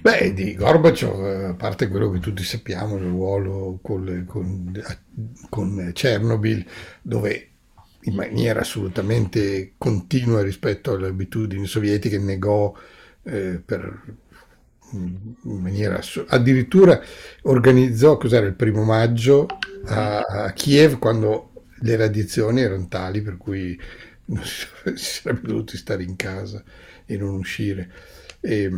[0.00, 4.82] Beh, di Gorbaciov, a parte quello che tutti sappiamo, il ruolo con, con,
[5.48, 6.66] con Chernobyl,
[7.02, 7.49] dove
[8.02, 12.74] in maniera assolutamente continua rispetto alle abitudini sovietiche negò
[13.22, 14.16] eh, per
[14.92, 17.00] in maniera addirittura
[17.42, 19.46] organizzò cos'era il primo maggio
[19.86, 21.50] a, a Kiev quando
[21.82, 23.78] le radiazioni erano tali per cui
[24.26, 26.62] non si, si sarebbe dovuti stare in casa
[27.06, 27.90] e non uscire.
[28.40, 28.70] E,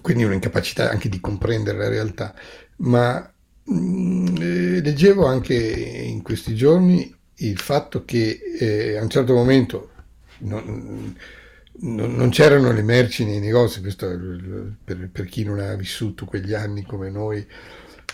[0.00, 2.34] quindi un'incapacità anche di comprendere la realtà.
[2.78, 3.32] Ma
[3.64, 7.14] mh, mm, eh, leggevo anche in questi giorni
[7.48, 9.90] il fatto che eh, a un certo momento
[10.38, 11.16] non,
[11.80, 14.06] non, non, c'erano le merci nei negozi, questo
[14.84, 17.46] per, per, chi non ha vissuto quegli anni come noi,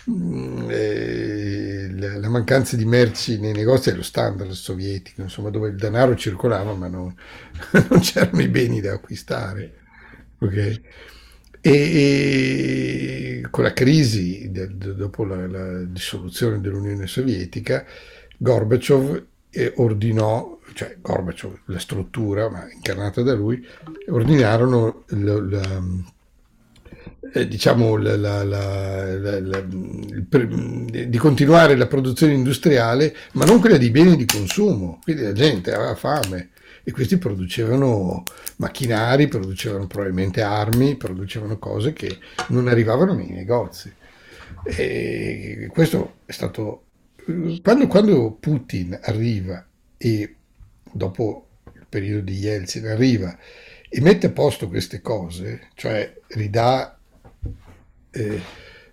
[0.09, 5.75] mm, eh, la, mancanza di merci nei negozi è lo standard sovietico, insomma, dove il
[5.75, 7.13] denaro circolava ma non,
[7.89, 9.73] non c'erano i beni da acquistare.
[10.39, 10.81] Okay?
[11.61, 11.71] E,
[13.41, 17.85] e, con la crisi, dopo la, la, dissoluzione dell'Unione Sovietica,
[18.41, 19.25] Gorbaciov
[19.75, 23.61] ordinò, cioè Gorbaciov, la struttura, ma incarnata da lui,
[24.07, 25.83] ordinarono la, la,
[27.33, 27.97] eh, diciamo
[30.89, 35.73] di continuare la produzione industriale, ma non quella di beni di consumo, quindi la gente
[35.73, 36.51] aveva fame
[36.83, 38.23] e questi producevano
[38.57, 42.17] macchinari, producevano probabilmente armi, producevano cose che
[42.47, 43.93] non arrivavano nei negozi.
[44.63, 46.83] E questo è stato...
[47.61, 49.65] Quando, quando Putin arriva
[49.97, 50.35] e
[50.91, 53.37] dopo il periodo di Yeltsin arriva
[53.87, 56.97] e mette a posto queste cose, cioè ridà
[58.11, 58.41] eh,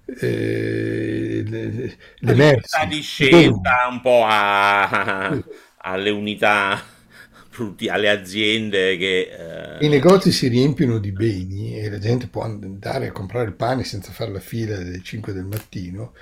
[0.04, 2.86] eh, le, le merci.
[2.88, 5.28] di scelta un po' a,
[5.78, 6.94] alle unità
[7.88, 9.78] alle aziende che...
[9.80, 9.86] Eh...
[9.86, 13.82] I negozi si riempiono di beni e la gente può andare a comprare il pane
[13.84, 16.12] senza fare la fila alle 5 del mattino.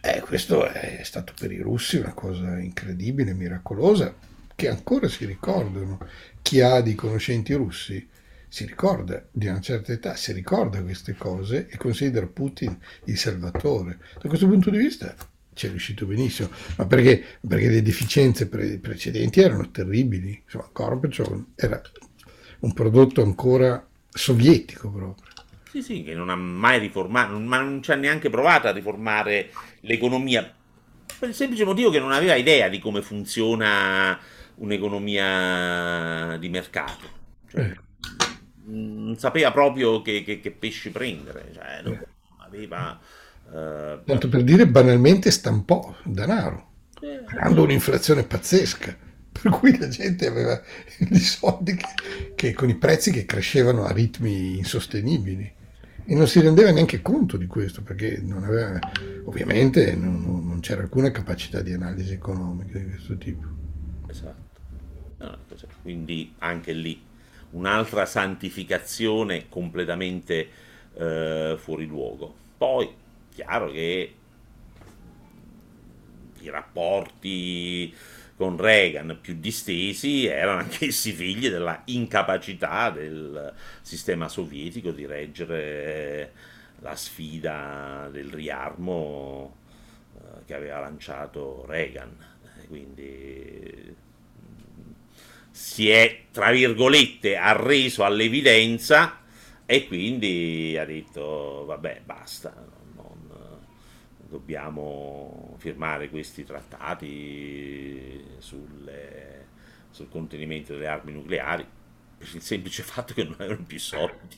[0.00, 4.14] Eh, questo è stato per i russi una cosa incredibile, miracolosa,
[4.54, 5.98] che ancora si ricordano.
[6.40, 8.08] Chi ha di conoscenti russi
[8.48, 13.98] si ricorda di una certa età, si ricorda queste cose e considera Putin il salvatore.
[14.20, 15.14] Da questo punto di vista
[15.52, 20.40] ci è riuscito benissimo, ma perché, perché le deficienze pre- precedenti erano terribili.
[20.44, 21.80] Insomma, Gorbaciov era
[22.60, 25.26] un prodotto ancora sovietico proprio.
[25.78, 29.50] Sì, sì, che non ha mai riformato, ma non ci ha neanche provato a riformare
[29.82, 30.52] l'economia,
[31.20, 34.18] per il semplice motivo che non aveva idea di come funziona
[34.56, 37.08] un'economia di mercato.
[37.48, 37.78] Cioè, eh.
[38.64, 42.06] Non sapeva proprio che, che, che pesci prendere, cioè, eh.
[42.38, 42.98] aveva
[43.50, 48.94] Uh, Tanto per dire, banalmente stampò denaro, eh, creando un'inflazione pazzesca,
[49.32, 50.60] per cui la gente aveva
[50.98, 51.86] i soldi che,
[52.34, 55.50] che, con i prezzi che crescevano a ritmi insostenibili
[56.10, 58.78] e non si rendeva neanche conto di questo perché non aveva,
[59.26, 63.46] ovviamente non, non c'era alcuna capacità di analisi economica di questo tipo.
[64.06, 64.58] Esatto.
[65.18, 65.36] No,
[65.82, 66.98] quindi anche lì
[67.50, 70.48] un'altra santificazione completamente
[70.94, 72.34] eh, fuori luogo.
[72.56, 72.90] Poi
[73.34, 74.14] chiaro che
[76.40, 77.94] i rapporti
[78.38, 86.32] con Reagan più distesi erano anch'essi figli della incapacità del sistema sovietico di reggere
[86.78, 89.56] la sfida del riarmo
[90.14, 92.16] eh, che aveva lanciato Reagan.
[92.68, 93.96] Quindi
[95.50, 99.20] si è, tra virgolette, arreso all'evidenza
[99.66, 102.54] e quindi ha detto, vabbè, basta,
[104.28, 109.46] dobbiamo firmare questi trattati sulle,
[109.90, 111.66] sul contenimento delle armi nucleari
[112.18, 114.36] per il semplice fatto che non avevano più soldi.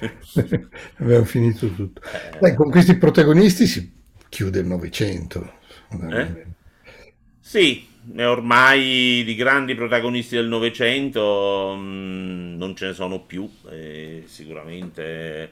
[0.98, 2.02] Avevano finito tutto.
[2.02, 3.90] Eh, Beh, con questi protagonisti si
[4.28, 5.60] chiude il Novecento.
[6.10, 6.46] Eh?
[7.40, 7.86] Sì,
[8.18, 15.50] ormai di grandi protagonisti del Novecento mm, non ce ne sono più, e sicuramente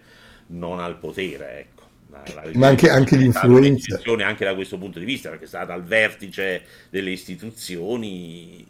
[0.48, 1.79] non al potere, ecco.
[2.10, 4.00] La, la Ma anche, anche l'influenza.
[4.24, 8.66] Anche da questo punto di vista, perché è stata al vertice delle istituzioni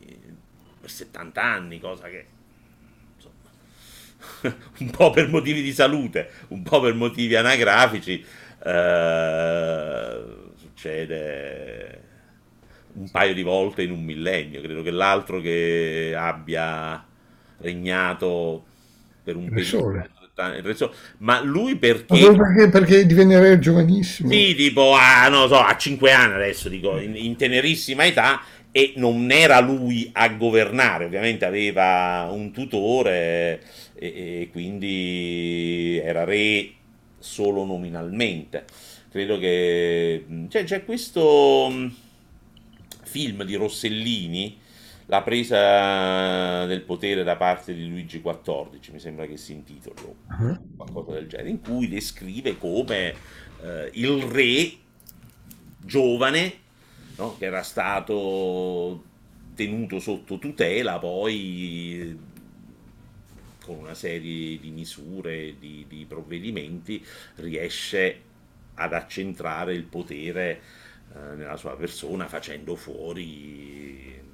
[0.81, 2.27] per 70 anni, cosa che
[4.79, 8.25] un po' per motivi di salute, un po' per motivi anagrafici,
[8.65, 10.23] eh,
[10.57, 12.03] succede
[12.93, 14.61] un paio di volte in un millennio.
[14.61, 17.05] Credo che l'altro che abbia
[17.59, 18.65] regnato
[19.23, 20.19] per un periodo.
[21.19, 22.33] Ma lui perché...
[22.33, 22.69] perché?
[22.69, 24.31] Perché divenne giovanissimo.
[24.31, 28.93] Sì, tipo a, non so, a 5 anni adesso, dico, in, in tenerissima età e
[28.97, 33.61] non era lui a governare, ovviamente aveva un tutore
[33.95, 34.07] e,
[34.43, 36.71] e quindi era re
[37.19, 38.65] solo nominalmente.
[39.11, 41.87] Credo che cioè, c'è questo mm,
[43.03, 44.57] film di Rossellini,
[45.11, 50.77] La presa del potere da parte di Luigi XIV, mi sembra che si intitoli uh-huh.
[50.77, 53.13] qualcosa del genere, in cui descrive come
[53.61, 54.73] eh, il re
[55.79, 56.53] giovane,
[57.17, 59.03] no, che era stato
[59.57, 62.17] tenuto sotto tutela, poi
[63.65, 67.05] con una serie di misure, di, di provvedimenti,
[67.35, 68.21] riesce
[68.75, 70.61] ad accentrare il potere
[71.13, 74.29] eh, nella sua persona facendo fuori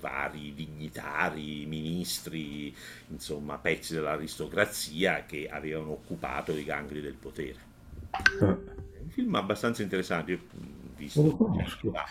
[0.00, 2.74] vari dignitari, ministri,
[3.08, 7.74] insomma pezzi dell'aristocrazia che avevano occupato i gangli del potere.
[8.10, 10.40] È un film abbastanza interessante, io
[10.96, 11.20] visto.
[11.20, 11.92] Non lo conosco.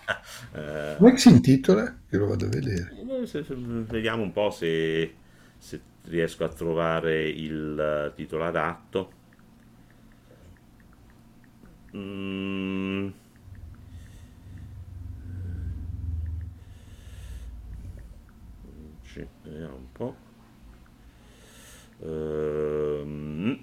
[0.54, 1.98] Eh, Come si intitola?
[2.10, 2.94] Che lo vado a vedere.
[2.96, 5.14] Eh, vediamo un po' se,
[5.58, 9.12] se riesco a trovare il titolo adatto.
[11.96, 13.10] Mm.
[19.44, 20.16] Vediamo un po'.
[21.98, 23.54] Uh, mm,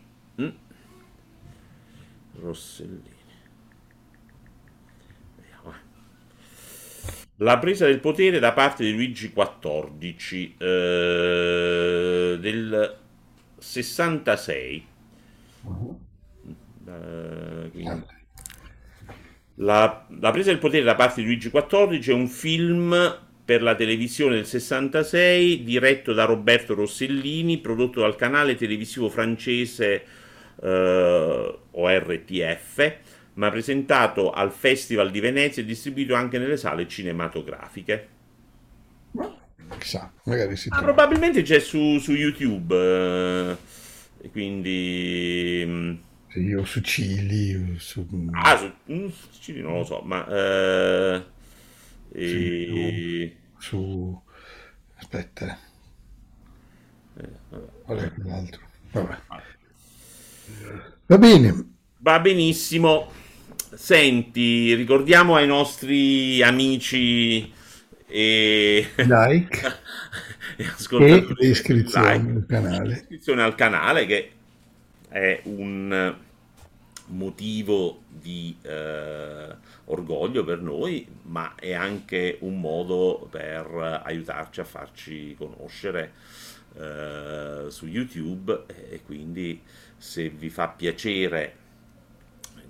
[2.40, 3.02] Rossellini.
[5.36, 5.70] Vediamo.
[5.70, 5.80] Eh.
[7.36, 12.98] La presa del potere da parte di Luigi XIV eh, del
[13.58, 14.86] 66.
[15.62, 15.98] Uh,
[17.70, 18.04] quindi,
[19.56, 23.74] la, la, presa del potere da parte di Luigi XIV è un film per la
[23.74, 30.02] televisione del 66 diretto da Roberto Rossellini, prodotto dal canale televisivo francese
[30.58, 32.96] eh, ORTF,
[33.34, 38.08] ma presentato al Festival di Venezia e distribuito anche nelle sale cinematografiche.
[39.76, 42.74] Chissà, magari si ah, Probabilmente c'è su, su YouTube,
[44.22, 45.62] eh, quindi...
[45.66, 45.94] Mm,
[46.28, 48.06] sì, o su Cili, su...
[48.30, 50.26] Ah, su, mm, su Cili non lo so, ma...
[50.26, 51.22] Eh,
[52.14, 53.36] e...
[53.62, 54.20] Su.
[54.96, 55.56] Aspetta.
[57.16, 57.28] Eh,
[57.84, 58.60] Qual è quell'altro?
[58.90, 59.18] Vabbè.
[61.06, 61.66] Va bene.
[61.98, 63.08] Va benissimo.
[63.72, 67.52] Senti, ricordiamo ai nostri amici
[68.06, 69.78] e like
[70.58, 72.92] e, e iscrizione like, al canale.
[72.94, 74.32] Iscrizione al canale che
[75.08, 76.16] è un
[77.06, 79.54] motivo di eh,
[79.86, 86.12] orgoglio per noi, ma è anche un modo per aiutarci a farci conoscere
[86.74, 89.60] eh, su YouTube e quindi
[89.96, 91.56] se vi fa piacere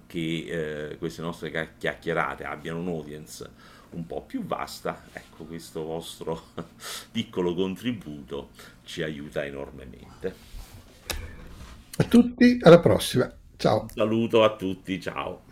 [0.07, 6.49] che eh, queste nostre chiacchierate abbiano un'audience un po' più vasta, ecco questo vostro
[7.13, 8.51] piccolo contributo
[8.85, 10.51] ci aiuta enormemente.
[11.97, 13.31] A tutti, alla prossima.
[13.57, 13.83] Ciao.
[13.83, 15.52] Un saluto a tutti, ciao.